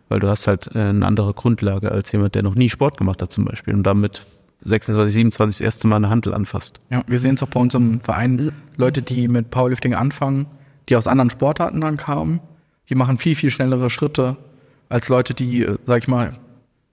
[0.07, 3.21] Weil du hast halt äh, eine andere Grundlage als jemand, der noch nie Sport gemacht
[3.21, 4.21] hat zum Beispiel und damit
[4.63, 6.79] 26, 27 das erste Mal eine Handel anfasst.
[6.91, 8.51] Ja, wir sehen es auch bei uns im Verein.
[8.77, 10.45] Leute, die mit Powerlifting anfangen,
[10.89, 12.39] die aus anderen Sportarten dann kamen,
[12.89, 14.37] die machen viel, viel schnellere Schritte
[14.89, 16.37] als Leute, die, äh, sag ich mal,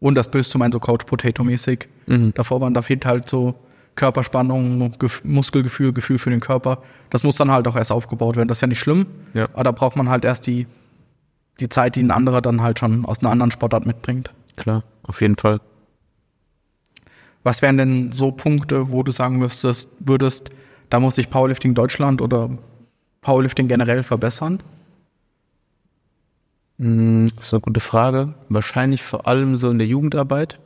[0.01, 2.33] ohne das böse zu meinen, so Couch Potato-mäßig Mhm.
[2.35, 2.75] davor waren.
[2.75, 3.55] Da fehlt halt so
[3.95, 6.83] Körperspannung, Gef Muskelgefühl, Gefühl für den Körper.
[7.11, 8.49] Das muss dann halt auch erst aufgebaut werden.
[8.49, 9.45] Das ist ja nicht schlimm, Ja.
[9.53, 10.67] aber da braucht man halt erst die,
[11.61, 14.33] die Zeit, die ein anderer dann halt schon aus einer anderen Sportart mitbringt.
[14.57, 15.61] Klar, auf jeden Fall.
[17.45, 20.51] Was wären denn so Punkte, wo du sagen müsstest, würdest,
[20.91, 22.51] da muss sich Powerlifting Deutschland oder
[23.21, 24.61] Powerlifting generell verbessern?
[26.79, 28.35] Mm, Das ist eine gute Frage.
[28.49, 30.59] Wahrscheinlich vor allem so in der Jugendarbeit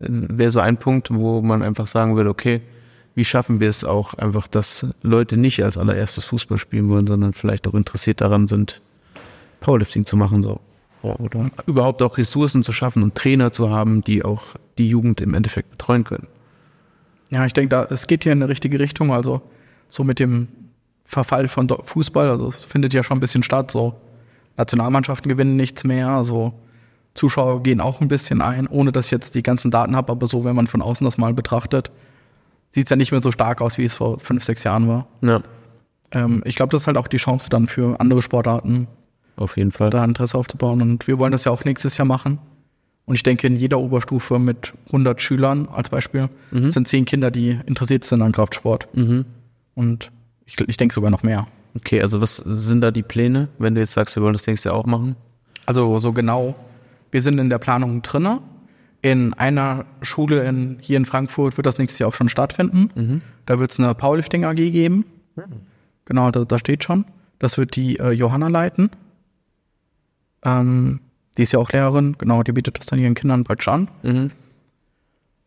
[0.00, 2.62] wäre so ein Punkt, wo man einfach sagen würde, okay,
[3.14, 7.34] wie schaffen wir es auch einfach, dass Leute nicht als allererstes Fußball spielen wollen, sondern
[7.34, 8.80] vielleicht auch interessiert daran sind,
[9.60, 10.60] Powerlifting zu machen, so.
[11.02, 14.42] Oder überhaupt auch Ressourcen zu schaffen und Trainer zu haben, die auch
[14.76, 16.28] die Jugend im Endeffekt betreuen können.
[17.30, 19.12] Ja, ich denke, da, es geht hier in eine richtige Richtung.
[19.12, 19.40] Also
[19.88, 20.48] so mit dem
[21.06, 23.70] Verfall von Fußball, also es findet ja schon ein bisschen statt.
[23.70, 23.94] So
[24.58, 26.52] Nationalmannschaften gewinnen nichts mehr, also
[27.14, 30.26] Zuschauer gehen auch ein bisschen ein, ohne dass ich jetzt die ganzen Daten habe, aber
[30.26, 31.90] so, wenn man von außen das mal betrachtet,
[32.72, 35.06] sieht es ja nicht mehr so stark aus, wie es vor fünf, sechs Jahren war.
[35.22, 35.42] Ja,
[36.12, 38.88] Ähm, ich glaube, das ist halt auch die Chance dann für andere Sportarten,
[39.36, 39.90] auf jeden Fall.
[39.90, 40.82] da Interesse aufzubauen.
[40.82, 42.38] Und wir wollen das ja auch nächstes Jahr machen.
[43.06, 46.28] Und ich denke, in jeder Oberstufe mit 100 Schülern als Beispiel
[46.70, 48.86] sind zehn Kinder, die interessiert sind an Kraftsport.
[48.94, 49.24] Mhm.
[49.74, 50.12] Und
[50.46, 51.48] ich, ich denke sogar noch mehr.
[51.76, 54.68] Okay, also was sind da die Pläne, wenn du jetzt sagst, wir wollen das nächste
[54.68, 55.16] Jahr auch machen?
[55.66, 56.54] Also so genau.
[57.10, 58.40] Wir sind in der Planung drinne.
[59.02, 63.22] In einer Schule in, hier in Frankfurt wird das nächstes Jahr auch schon stattfinden.
[63.46, 65.04] Da wird es eine Powerlifting AG geben.
[66.04, 67.04] Genau, da, da steht schon.
[67.38, 68.90] Das wird die äh, Johanna leiten.
[70.44, 71.00] Ähm,
[71.36, 72.16] die ist ja auch Lehrerin.
[72.18, 73.88] Genau, die bietet das dann ihren Kindern praktisch an.
[74.02, 74.30] Mhm.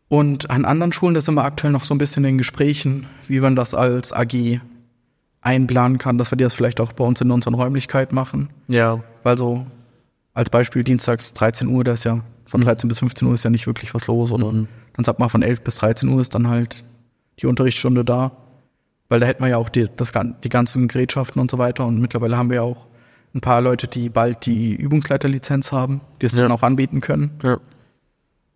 [0.08, 3.40] Und an anderen Schulen, da sind wir aktuell noch so ein bisschen in Gesprächen, wie
[3.40, 4.60] man das als AG
[5.40, 8.50] einplanen kann, dass wir das vielleicht auch bei uns in unseren Räumlichkeiten machen.
[8.68, 9.66] Ja, Weil so
[10.34, 13.50] als Beispiel dienstags 13 Uhr, da ist ja von 13 bis 15 Uhr ist ja
[13.50, 14.30] nicht wirklich was los.
[14.30, 14.68] Oder Mhm.
[14.94, 16.84] dann sagt man von 11 bis 13 Uhr ist dann halt
[17.40, 18.32] die Unterrichtsstunde da.
[19.08, 21.86] Weil da hätten wir ja auch die, das, gan- die ganzen Gerätschaften und so weiter.
[21.86, 22.86] Und mittlerweile haben wir ja auch
[23.34, 26.42] ein paar Leute, die bald die Übungsleiterlizenz haben, die es Ja.
[26.42, 27.30] dann auch anbieten können.
[27.42, 27.58] ja.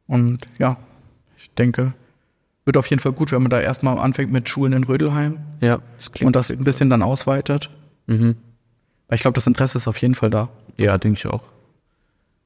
[0.07, 0.79] Und ja,
[1.37, 1.93] ich denke,
[2.64, 5.81] wird auf jeden Fall gut, wenn man da erstmal anfängt mit Schulen in Rödelheim Ja,
[5.97, 7.70] das klingt und das ein bisschen dann ausweitet.
[8.07, 8.37] Mhm.
[9.09, 10.49] Weil ich glaube, das Interesse ist auf jeden Fall da.
[10.79, 11.43] Ja, denke ich auch.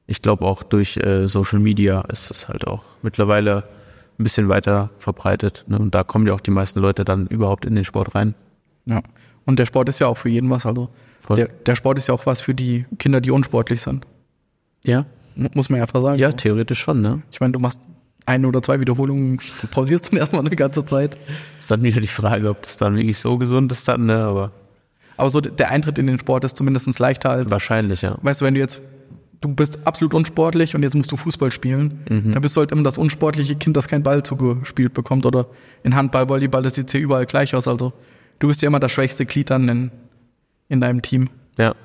[0.05, 3.63] Ich glaube auch durch äh, Social Media ist es halt auch mittlerweile
[4.19, 5.63] ein bisschen weiter verbreitet.
[5.67, 5.79] Ne?
[5.79, 8.35] Und da kommen ja auch die meisten Leute dann überhaupt in den Sport rein.
[8.85, 9.01] Ja.
[9.45, 10.65] Und der Sport ist ja auch für jeden was.
[10.65, 10.89] Also
[11.29, 14.05] der, der Sport ist ja auch was für die Kinder, die unsportlich sind.
[14.83, 15.05] Ja?
[15.35, 16.19] Mu- Muss man ja einfach sagen.
[16.19, 16.37] Ja, So.
[16.37, 17.21] theoretisch schon, ne?
[17.31, 17.79] Ich meine, du machst
[18.25, 21.17] eine oder zwei Wiederholungen, du pausierst dann erstmal eine ganze Zeit.
[21.57, 24.17] Ist dann wieder die Frage, ob das dann wirklich so gesund ist dann, ne?
[24.23, 24.51] Aber
[25.17, 28.17] Aber so der Eintritt in den Sport ist zumindest leichter als, wahrscheinlich, ja.
[28.21, 28.81] weißt du, wenn du jetzt,
[29.43, 32.31] du bist absolut unsportlich und jetzt musst du Fußball spielen, Mhm.
[32.31, 35.25] dann bist du halt immer das unsportliche Kind, das keinen Ball zugespielt bekommt.
[35.25, 35.47] Oder
[35.83, 37.67] in Handball, Volleyball, das sieht ja überall gleich aus.
[37.67, 37.91] Also
[38.39, 39.91] du bist ja immer das schwächste Glied dann in,
[40.69, 41.29] in deinem Team.
[41.57, 41.75] Ja.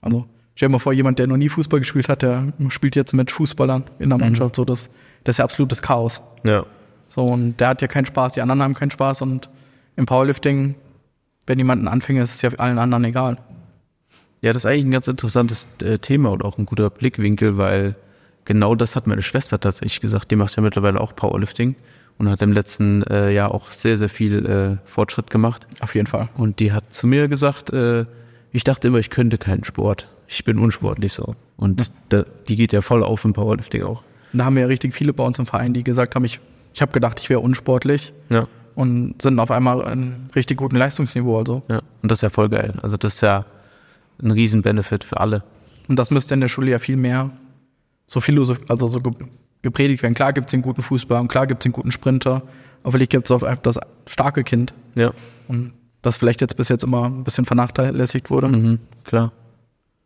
[0.00, 3.12] Also stell dir mal vor, jemand, der noch nie Fußball gespielt hat, der spielt jetzt
[3.12, 4.56] mit Fußballern in der Mannschaft.
[4.56, 4.88] So, das,
[5.24, 6.22] das ist ja absolutes Chaos.
[6.44, 6.64] Ja.
[7.08, 9.48] So, und der hat ja keinen Spaß, die anderen haben keinen Spaß und
[9.96, 10.74] im Powerlifting,
[11.46, 13.36] wenn jemand ein Anfänger ist, ist es ja allen anderen egal.
[14.44, 17.94] Ja, das ist eigentlich ein ganz interessantes äh, Thema und auch ein guter Blickwinkel, weil
[18.44, 20.30] genau das hat meine Schwester tatsächlich gesagt.
[20.30, 21.76] Die macht ja mittlerweile auch Powerlifting
[22.18, 25.66] und hat im letzten äh, Jahr auch sehr, sehr viel äh, Fortschritt gemacht.
[25.80, 26.28] Auf jeden Fall.
[26.34, 28.04] Und die hat zu mir gesagt, äh,
[28.52, 30.08] ich dachte immer, ich könnte keinen Sport.
[30.28, 31.34] Ich bin unsportlich so.
[31.56, 34.02] Und da, die geht ja voll auf im Powerlifting auch.
[34.34, 36.38] Und da haben wir ja richtig viele bei uns im Verein, die gesagt haben, ich,
[36.74, 38.46] ich habe gedacht, ich wäre unsportlich Ja.
[38.74, 41.38] und sind auf einmal ein richtig guten Leistungsniveau.
[41.38, 41.62] Also.
[41.70, 41.80] ja.
[42.02, 42.74] Und das ist ja voll geil.
[42.82, 43.46] Also das ist ja
[44.22, 45.42] ein Riesen-Benefit für alle.
[45.88, 47.30] Und das müsste in der Schule ja viel mehr
[48.06, 49.12] so Philosoph also so ge
[49.62, 50.14] gepredigt werden.
[50.14, 52.42] Klar gibt es den guten Fußball und klar gibt es den guten Sprinter,
[52.82, 54.74] aber vielleicht gibt es auch einfach das starke Kind.
[54.94, 55.12] Ja.
[55.48, 58.48] Und das vielleicht jetzt bis jetzt immer ein bisschen vernachlässigt wurde.
[58.48, 58.78] Mhm.
[59.04, 59.32] Klar.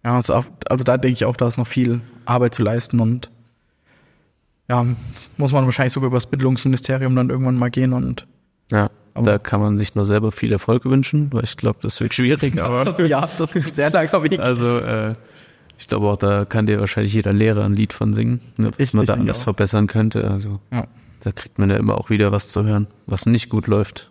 [0.04, 3.30] Ja, also, also da denke ich auch, da ist noch viel Arbeit zu leisten und
[4.68, 4.86] ja,
[5.36, 8.28] muss man wahrscheinlich sogar über das Bildungsministerium dann irgendwann mal gehen und
[8.70, 8.90] Ja,
[9.24, 12.60] da kann man sich nur selber viel Erfolg wünschen, weil ich glaube, das wird schwierig,
[12.60, 14.38] aber ja, das ist ein sehr langer Weg.
[14.40, 15.12] also äh,
[15.78, 18.88] ich glaube auch, da kann dir wahrscheinlich jeder Lehrer ein Lied von singen, ne, was
[18.88, 19.44] Ich- man da alles auch.
[19.44, 20.28] verbessern könnte.
[20.30, 20.86] Also Ja.
[21.20, 24.10] da kriegt man ja immer auch wieder was zu hören, was nicht gut läuft.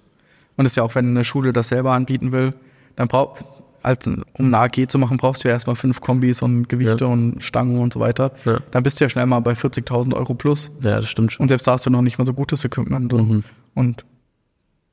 [0.56, 2.54] Und es ist ja auch, wenn eine Schule das selber anbieten will,
[2.96, 3.44] dann braucht,
[3.84, 7.12] als, um eine AG zu machen, brauchst du ja erstmal fünf Kombis und Gewichte Ja.
[7.12, 8.32] und Stangen und so weiter.
[8.46, 8.60] Ja.
[8.72, 10.72] Dann bist du ja schnell mal bei 40.000 Euro plus.
[10.82, 11.44] Ja, das stimmt schon.
[11.44, 13.14] Und selbst da hast du noch nicht mal so gutes Equipment.
[13.14, 13.44] Mhm.
[13.76, 14.04] Und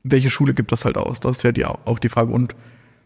[0.04, 1.18] welche Schule gibt das halt aus?
[1.20, 2.32] Das ist ja die, auch die Frage.
[2.32, 2.54] Und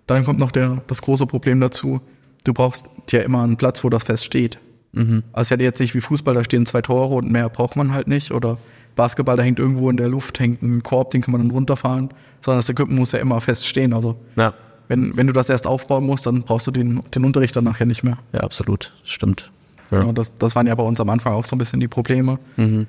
[0.06, 2.00] dann kommt noch der, das große Problem dazu.
[2.44, 4.58] Du brauchst ja immer einen Platz, wo das fest steht.
[4.92, 5.22] Mhm.
[5.32, 8.08] Also ja jetzt nicht wie Fußball, da stehen zwei Tore und mehr braucht man halt
[8.08, 8.32] nicht.
[8.32, 8.58] Oder
[8.96, 12.10] Basketball, da hängt irgendwo in der Luft, hängt ein Korb, den kann man dann runterfahren.
[12.40, 13.92] Sondern das Equipment muss ja immer fest stehen.
[13.92, 14.54] Also Ja,
[14.88, 17.86] wenn, wenn du das erst aufbauen musst, dann brauchst du den, den Unterricht dann nachher
[17.86, 18.18] nicht mehr.
[18.32, 18.92] ja, absolut.
[19.04, 19.50] Stimmt.
[19.90, 20.04] Ja.
[20.04, 20.12] Ja.
[20.12, 22.38] das, das waren ja bei uns am Anfang auch so ein bisschen die Probleme.
[22.56, 22.86] Mhm.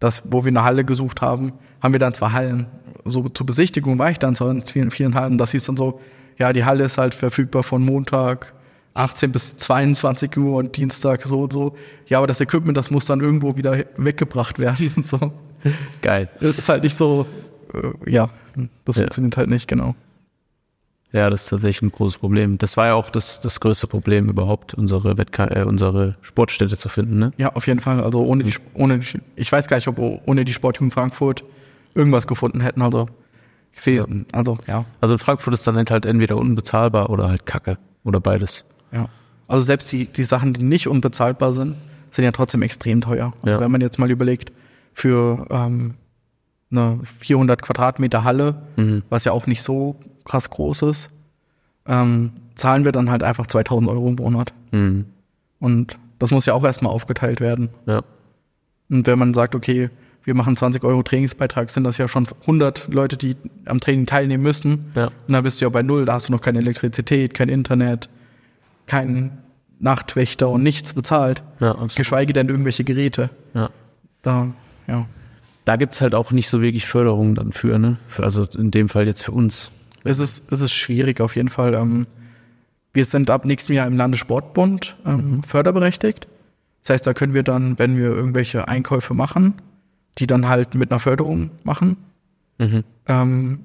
[0.00, 1.52] Das, wo wir eine Halle gesucht haben,
[1.82, 2.66] haben wir dann zwar Hallen,
[3.04, 6.00] so zur Besichtigung war ich dann zwar in vielen, vielen Hallen, das hieß dann so,
[6.38, 8.52] ja, die Halle ist halt verfügbar von Montag
[8.94, 11.74] 18 bis 22 Uhr und Dienstag so und so.
[12.06, 15.32] Ja, aber das Equipment, das muss dann irgendwo wieder weggebracht werden und so.
[16.02, 16.28] Geil.
[16.40, 17.26] Das ist halt nicht so,
[17.72, 18.30] äh, ja,
[18.84, 19.02] das Ja.
[19.02, 19.94] funktioniert halt nicht, genau.
[21.12, 22.58] Ja, das ist tatsächlich ein großes Problem.
[22.58, 26.88] Das war ja auch das, das größte Problem überhaupt, unsere Wettka äh, unsere Sportstätte zu
[26.88, 27.32] finden, ne?
[27.36, 28.02] Ja, auf jeden Fall.
[28.02, 31.44] Also ohne die, ohne die, ich weiß gar nicht, ob ohne die Sportjugend Frankfurt
[31.94, 32.82] irgendwas gefunden hätten.
[32.82, 33.08] Also
[33.72, 37.78] ich sehe, also ja, Also in Frankfurt ist dann halt entweder unbezahlbar oder halt Kacke.
[38.04, 38.64] Oder beides.
[38.92, 39.08] ja.
[39.46, 41.76] Also selbst die, die Sachen, die nicht unbezahlbar sind,
[42.10, 43.32] sind ja trotzdem extrem teuer.
[43.42, 43.60] Also Ja.
[43.60, 44.52] wenn man jetzt mal überlegt,
[44.94, 45.94] für ähm,
[46.70, 49.02] eine 400 Quadratmeter Halle, Mhm.
[49.10, 51.10] was ja auch nicht so krass groß ist,
[51.86, 54.54] ähm, zahlen wir dann halt einfach 2000 Euro im Monat.
[54.72, 55.06] Mhm.
[55.60, 57.68] Und das muss ja auch erstmal aufgeteilt werden.
[57.86, 58.00] Ja.
[58.88, 59.90] Und wenn man sagt, okay,
[60.24, 64.42] wir machen 20 Euro Trainingsbeitrag, sind das ja schon 100 Leute, die am Training teilnehmen
[64.42, 64.86] müssen.
[64.94, 65.06] Ja.
[65.06, 68.08] Und dann bist du ja bei Null, da hast du noch keine Elektrizität, kein Internet,
[68.86, 69.38] keinen
[69.78, 71.42] Nachtwächter und nichts bezahlt.
[71.60, 71.76] Ja.
[71.94, 73.30] Geschweige denn irgendwelche Geräte.
[73.52, 73.70] Ja.
[74.22, 74.48] Da,
[74.86, 75.06] ja.
[75.64, 77.98] Da gibt's halt auch nicht so wirklich Förderung dann für, ne?
[78.08, 79.70] Für, also in dem Fall jetzt für uns.
[80.04, 81.74] Es ist, es ist schwierig auf jeden Fall.
[81.74, 82.06] Ähm,
[82.92, 86.28] wir sind ab nächstem Jahr im Landessportbund ähm, förderberechtigt.
[86.82, 89.54] Das heißt, da können wir dann, wenn wir irgendwelche Einkäufe machen,
[90.18, 91.96] die dann halt mit einer Förderung machen,
[92.58, 92.84] Mhm.
[93.06, 93.60] Ähm,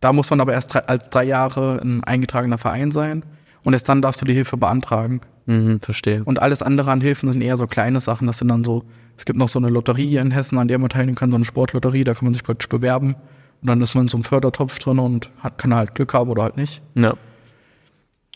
[0.00, 3.24] da muss man aber erst drei, als drei Jahre ein eingetragener Verein sein
[3.64, 5.20] und erst dann darfst du die Hilfe beantragen.
[5.46, 6.22] Mhm, verstehe.
[6.24, 8.26] Und alles andere an Hilfen sind eher so kleine Sachen.
[8.26, 8.84] Das sind dann so,
[9.16, 11.36] es gibt noch so eine Lotterie hier in Hessen, an der man teilnehmen kann, so
[11.36, 13.14] eine Sportlotterie, da kann man sich praktisch bewerben.
[13.62, 16.30] Und dann ist man in so einem Fördertopf drin und hat, kann halt Glück haben
[16.30, 16.82] oder halt nicht.
[16.94, 17.14] Ja.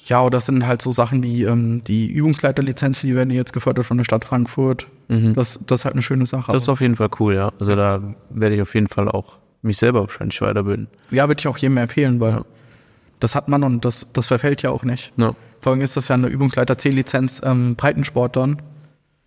[0.06, 3.86] Ja, oder das sind halt so Sachen wie ähm, die Übungsleiterlizenzen, die werden jetzt gefördert
[3.86, 4.86] von der Stadt Frankfurt.
[5.08, 5.34] Mhm.
[5.34, 6.50] Das, das ist halt eine schöne Sache.
[6.52, 7.50] Das ist auf jeden Fall cool, ja.
[7.60, 10.88] Also da werde ich auf jeden Fall auch mich selber wahrscheinlich weiterbilden.
[11.10, 12.44] ja, würde ich auch jedem empfehlen, weil Ja.
[13.20, 15.12] das hat man und das, das verfällt ja auch nicht.
[15.16, 15.34] Ja.
[15.60, 18.62] Vor allem ist das ja eine Übungsleiter C-Lizenz ähm, Breitensport dann.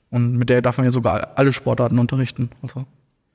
[0.10, 2.50] Und mit der darf man ja sogar alle Sportarten unterrichten.
[2.64, 2.86] Also,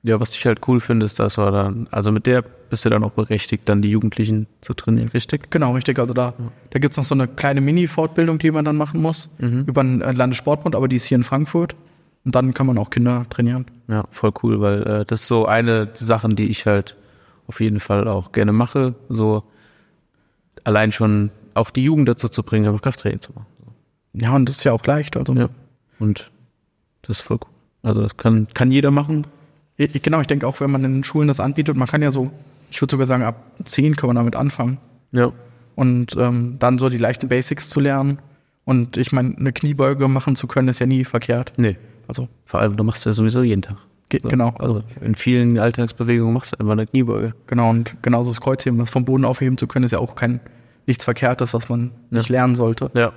[0.09, 2.91] Ja, was ich halt cool finde, ist, dass wir dann, also mit der bist du
[2.91, 5.51] dann auch berechtigt, dann die Jugendlichen zu trainieren, richtig?
[5.51, 5.99] genau, richtig.
[5.99, 6.35] Also da,
[6.71, 9.65] da gibt's noch so eine kleine Mini-Fortbildung, die man dann machen muss Mhm.
[9.67, 11.77] über den äh, Landessportbund, aber die ist hier in Frankfurt.
[12.25, 13.67] Und dann kann man auch Kinder trainieren.
[13.89, 16.97] Ja, voll cool, weil äh, das ist so eine der Sachen, die ich halt
[17.47, 18.95] auf jeden Fall auch gerne mache.
[19.09, 19.45] So
[20.65, 23.47] allein schon auch die Jugend dazu zu bringen, einfach Krafttraining zu machen.
[24.15, 25.17] Ja, und das ist ja auch leicht.
[25.17, 25.49] Also, Ja.
[25.99, 26.31] Und
[27.03, 27.51] das ist voll cool.
[27.83, 29.27] Also das kann, kann jeder machen.
[29.79, 32.11] Ich, genau, ich denke auch, wenn man in den Schulen das anbietet, man kann ja
[32.11, 32.31] so,
[32.71, 34.79] ich würde sogar sagen, ab 10 kann man damit anfangen.
[35.13, 35.31] Ja.
[35.77, 38.19] Und ähm, dann so die leichten Basics zu lernen.
[38.65, 41.53] Und ich meine, eine Kniebeuge machen zu können, ist ja nie verkehrt.
[41.57, 41.77] Nee.
[42.09, 43.77] Also, Vor allem, du machst ja sowieso jeden Tag.
[44.09, 44.29] ge So.
[44.29, 44.55] genau.
[44.59, 47.35] Also in vielen Alltagsbewegungen machst du einfach eine Kniebeuge.
[47.47, 50.41] Genau, und genauso das Kreuzheben, das vom Boden aufheben zu können, ist ja auch kein
[50.87, 52.19] nichts Verkehrtes, was man Ja.
[52.19, 52.91] nicht lernen sollte.
[52.95, 53.13] Ja.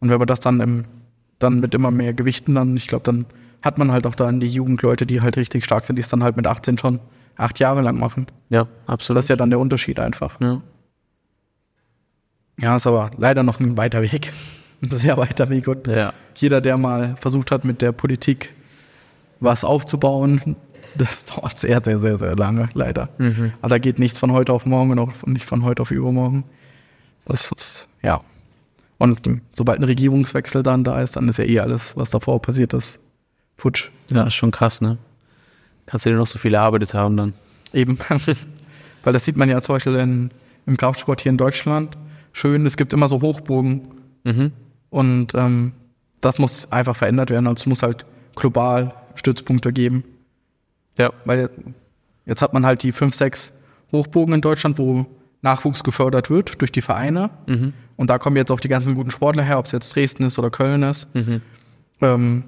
[0.00, 0.84] Und wenn man das dann im,
[1.38, 3.24] dann mit immer mehr Gewichten dann, ich glaube, dann
[3.66, 6.22] hat man halt auch dann die Jugendleute, die halt richtig stark sind, die es dann
[6.22, 7.00] halt mit 18 schon
[7.36, 8.26] acht Jahre lang machen.
[8.48, 9.18] Ja, absolut.
[9.18, 10.40] Das ist ja dann der Unterschied einfach.
[10.40, 10.62] ja.
[12.58, 14.32] Ja, ist aber leider noch ein weiter Weg.
[14.82, 15.68] Ein sehr weiter Weg.
[15.68, 16.12] Und ja.
[16.36, 18.54] jeder, der mal versucht hat, mit der Politik
[19.40, 20.56] was aufzubauen,
[20.96, 23.08] das dauert sehr, sehr, sehr, sehr lange, leider.
[23.18, 23.52] Mhm.
[23.60, 26.44] Aber da geht nichts von heute auf morgen und auch nicht von heute auf übermorgen.
[27.26, 28.20] Das ist, ja.
[28.98, 29.20] Und
[29.52, 33.00] sobald ein Regierungswechsel dann da ist, dann ist ja eh alles, was davor passiert ist,
[33.56, 33.90] futsch.
[34.10, 34.98] Ja, ist schon krass, ne?
[35.86, 37.32] Kannst du dir noch so viel erarbeitet haben dann.
[37.72, 37.98] Eben.
[39.04, 40.30] Weil das sieht man ja zum Beispiel in,
[40.66, 41.96] im Kraftsport hier in Deutschland.
[42.32, 43.88] Schön, es gibt immer so Hochbogen
[44.24, 44.50] Mhm.
[44.90, 45.70] und ähm,
[46.20, 47.46] das muss einfach verändert werden.
[47.46, 48.04] Also es muss halt
[48.34, 50.02] global Stützpunkte geben.
[50.98, 51.12] Ja.
[51.24, 51.48] Weil
[52.24, 53.52] jetzt hat man halt die fünf, sechs
[53.92, 55.06] Hochbogen in Deutschland, wo
[55.42, 57.30] Nachwuchs gefördert wird durch die Vereine.
[57.46, 57.72] Mhm.
[57.94, 60.38] Und da kommen jetzt auch die ganzen guten Sportler her, ob es jetzt Dresden ist
[60.40, 61.14] oder Köln ist.
[61.14, 61.40] Mhm.
[62.00, 62.42] Ähm,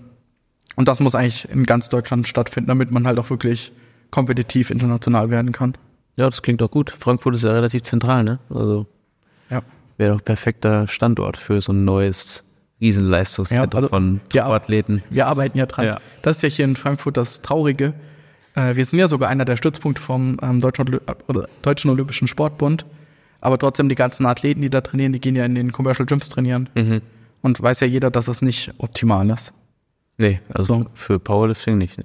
[0.78, 3.72] und das muss eigentlich in ganz Deutschland stattfinden, damit man halt auch wirklich
[4.10, 5.76] kompetitiv international werden kann.
[6.16, 6.90] Ja, das klingt doch gut.
[6.90, 8.38] Frankfurt ist ja relativ zentral, ne?
[8.48, 8.86] Also
[9.50, 9.60] Ja.
[9.96, 12.44] wäre doch perfekter Standort für so ein neues
[12.80, 14.44] Riesenleistungszentrum Ja, also- von Ja.
[14.44, 15.02] Top-Athleten.
[15.10, 15.84] Wir arbeiten ja dran.
[15.86, 16.00] Ja.
[16.22, 17.94] Das ist ja hier in Frankfurt das Traurige.
[18.54, 20.98] Äh, wir sind ja sogar einer der Stützpunkte vom ähm, Deutschen,
[21.28, 22.86] oder Deutschen Olympischen Sportbund.
[23.40, 26.28] Aber trotzdem, die ganzen Athleten, die da trainieren, die gehen ja in den Commercial Gyms
[26.28, 26.68] trainieren.
[26.74, 27.00] Mhm.
[27.42, 29.52] Und weiß ja jeder, dass es nicht optimal ist.
[30.18, 30.86] Nee, also So.
[30.94, 31.96] für Powerlifting nicht.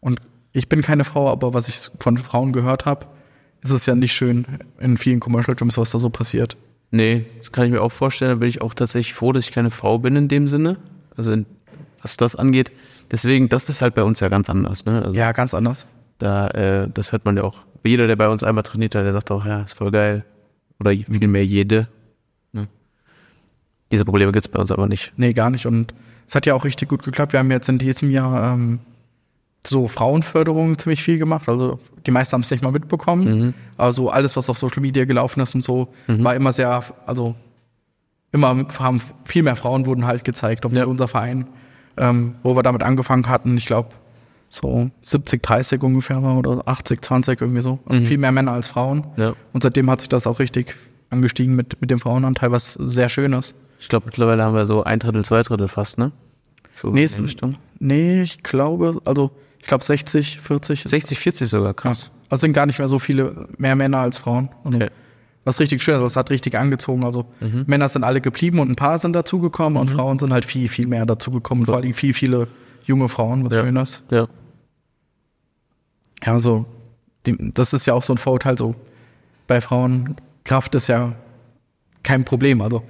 [0.00, 0.20] Und
[0.52, 3.06] ich bin keine Frau, aber was ich von Frauen gehört habe,
[3.62, 4.46] ist es ja nicht schön
[4.78, 6.56] in vielen Commercial Gyms, was da so passiert.
[6.90, 8.30] Nee, das kann ich mir auch vorstellen.
[8.32, 10.76] Da bin ich auch tatsächlich froh, dass ich keine Frau bin in dem Sinne.
[11.16, 11.46] Also in,
[12.02, 12.70] was das angeht.
[13.10, 14.84] Deswegen, das ist halt bei uns ja ganz anders.
[14.84, 15.02] Ne?
[15.02, 15.86] Also Ja, ganz anders.
[16.18, 17.62] da, äh, das hört man ja auch.
[17.82, 20.24] Jeder, der bei uns einmal trainiert hat, der sagt auch, ja, ist voll geil.
[20.78, 21.88] Oder viel mehr jede.
[22.52, 22.68] Ne?
[23.90, 25.12] Diese Probleme gibt's bei uns aber nicht.
[25.16, 25.66] Nee, gar nicht.
[25.66, 25.94] Und
[26.26, 27.32] es hat ja auch richtig gut geklappt.
[27.32, 28.78] Wir haben jetzt in diesem Jahr ähm,
[29.66, 31.48] so Frauenförderung ziemlich viel gemacht.
[31.48, 33.24] Also die meisten haben es nicht mal mitbekommen.
[33.46, 33.54] Mhm.
[33.78, 37.34] Also alles, was auf Social Media gelaufen ist und so, war immer sehr, also
[38.32, 40.84] immer haben viel mehr Frauen wurden halt gezeigt, obwohl Ja.
[40.86, 41.46] unser Verein,
[41.96, 43.90] ähm, wo wir damit angefangen hatten, ich glaube
[44.48, 47.78] so 70, 30 ungefähr war oder 80, 20 irgendwie so.
[47.86, 48.06] Also Mhm.
[48.06, 49.06] Viel mehr Männer als Frauen.
[49.16, 49.32] Ja.
[49.52, 50.76] Und seitdem hat sich das auch richtig
[51.10, 53.54] angestiegen mit, mit dem Frauenanteil, was sehr schön ist.
[53.78, 56.12] Ich glaube, mittlerweile haben wir so ein Drittel, zwei Drittel fast, ne?
[56.80, 57.56] So Nee, Richtung.
[57.78, 60.84] Nee, ich glaube, also ich glaube 60, 40.
[60.84, 62.02] ist- 60, 40 sogar, krass.
[62.04, 62.20] Ja.
[62.30, 64.48] Also sind gar nicht mehr so viele, mehr Männer als Frauen.
[64.64, 64.90] Also, Okay.
[65.46, 67.04] Was richtig schön ist, also es hat richtig angezogen.
[67.04, 67.64] Also Mhm.
[67.66, 70.86] Männer sind alle geblieben und ein paar sind dazugekommen und Frauen sind halt viel, viel
[70.86, 71.66] mehr dazugekommen.
[71.66, 72.48] Vor allem viel, viele
[72.86, 73.62] junge Frauen, was Ja.
[73.62, 74.02] schön ist.
[74.10, 74.26] Ja.
[76.24, 76.64] Ja, so,
[77.26, 78.74] die, das ist ja auch so ein Vorurteil, so
[79.46, 81.12] bei Frauen, Kraft ist ja
[82.02, 82.62] kein Problem.
[82.62, 82.82] Also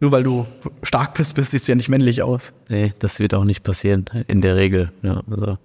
[0.00, 0.46] nur weil du
[0.82, 2.52] stark bist, bist siehst du ja nicht männlich aus.
[2.68, 4.90] Nee, das wird auch nicht passieren, in der Regel.
[5.02, 5.58] Ja, also,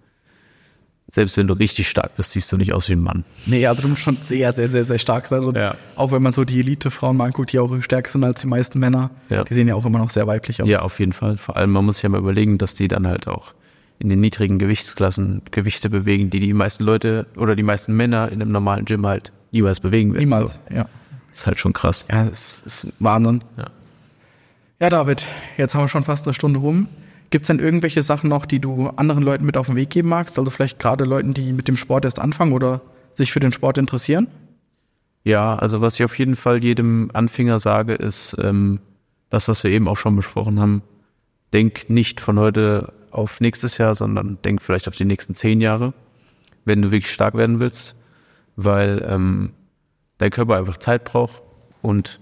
[1.11, 3.23] selbst wenn du richtig stark bist, siehst du nicht aus wie ein Mann.
[3.45, 5.43] Nee, also du musst schon sehr, sehr, sehr, sehr stark sein.
[5.43, 5.75] Und Ja.
[5.95, 8.79] Auch wenn man so die Elite-Frauen mal anguckt, die auch stärker sind als die meisten
[8.79, 9.43] Männer, Ja.
[9.43, 10.67] die sehen ja auch immer noch sehr weiblich aus.
[10.67, 11.37] Ja, auf jeden Fall.
[11.37, 13.53] Vor allem, man muss sich ja mal überlegen, dass die dann halt auch
[13.99, 18.41] in den niedrigen Gewichtsklassen Gewichte bewegen, die die meisten Leute oder die meisten Männer in
[18.41, 20.23] einem normalen Gym halt niemals bewegen werden.
[20.23, 20.75] Niemals, So.
[20.75, 20.89] ja.
[21.29, 22.05] Das ist halt schon krass.
[22.11, 23.43] Ja, das ist Wahnsinn.
[23.57, 23.65] Ja.
[24.79, 25.25] Ja, David,
[25.57, 26.87] jetzt haben wir schon fast eine Stunde rum.
[27.29, 30.09] Gibt es denn irgendwelche Sachen noch, die du anderen Leuten mit auf den Weg geben
[30.09, 30.37] magst?
[30.37, 32.81] Also vielleicht gerade Leuten, die mit dem Sport erst anfangen oder
[33.13, 34.27] sich für den Sport interessieren?
[35.23, 38.79] Ja, also was ich auf jeden Fall jedem Anfänger sage, ist ähm,
[39.29, 40.83] das, was wir eben auch schon besprochen haben.
[41.53, 45.93] Denk nicht von heute auf nächstes Jahr, sondern denk vielleicht auf die nächsten zehn Jahre,
[46.65, 47.95] wenn du wirklich stark werden willst,
[48.57, 49.53] weil ähm,
[50.17, 51.41] dein Körper einfach Zeit braucht
[51.81, 52.19] und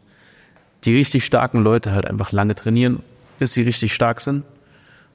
[0.86, 2.99] die richtig starken Leute halt einfach lange trainieren,
[3.39, 4.43] bis sie richtig stark sind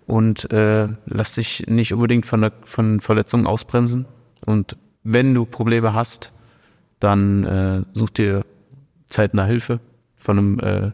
[0.07, 4.07] und äh, lass dich nicht unbedingt von, der, von Verletzungen ausbremsen
[4.45, 6.33] und wenn du Probleme hast,
[7.01, 8.45] dann äh, such dir
[9.09, 9.81] zeitnah Hilfe
[10.17, 10.91] von einem äh,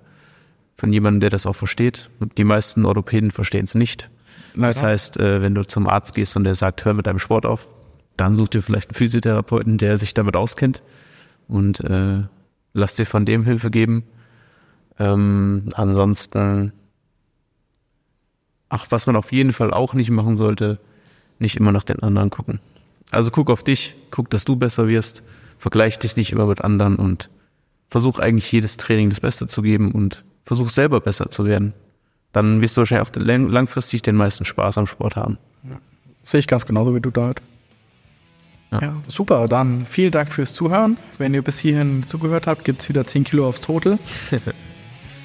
[0.77, 2.11] von jemandem, der das auch versteht.
[2.37, 4.11] Die meisten Orthopäden verstehen es nicht.
[4.55, 4.89] Das Leider.
[4.89, 7.66] heißt, äh, wenn du zum Arzt gehst und der sagt, hör mit deinem Sport auf,
[8.16, 10.83] dann such dir vielleicht einen Physiotherapeuten, der sich damit auskennt
[11.49, 12.22] und äh,
[12.72, 14.05] lass dir von dem Hilfe geben.
[14.99, 16.72] Ähm, ansonsten,
[18.68, 20.78] ach, was man auf jeden Fall auch nicht machen sollte,
[21.38, 22.61] nicht immer nach den anderen gucken.
[23.11, 25.22] Also guck auf dich, guck, dass du besser wirst,
[25.59, 27.28] vergleich dich nicht immer mit anderen und
[27.90, 31.72] versuch eigentlich jedes Training das Beste zu geben und versuch selber besser zu werden.
[32.32, 35.38] Dann wirst du wahrscheinlich auch lang- langfristig den meisten Spaß am Sport haben.
[36.22, 37.42] Sehe ich ganz genauso wie du, David.
[38.72, 38.80] Ja.
[38.82, 38.97] Ja.
[39.07, 39.47] super.
[39.47, 40.97] Dann vielen Dank fürs Zuhören.
[41.18, 43.99] Wenn ihr bis hierhin zugehört habt, gibt es wieder 10 Kilo aufs Total.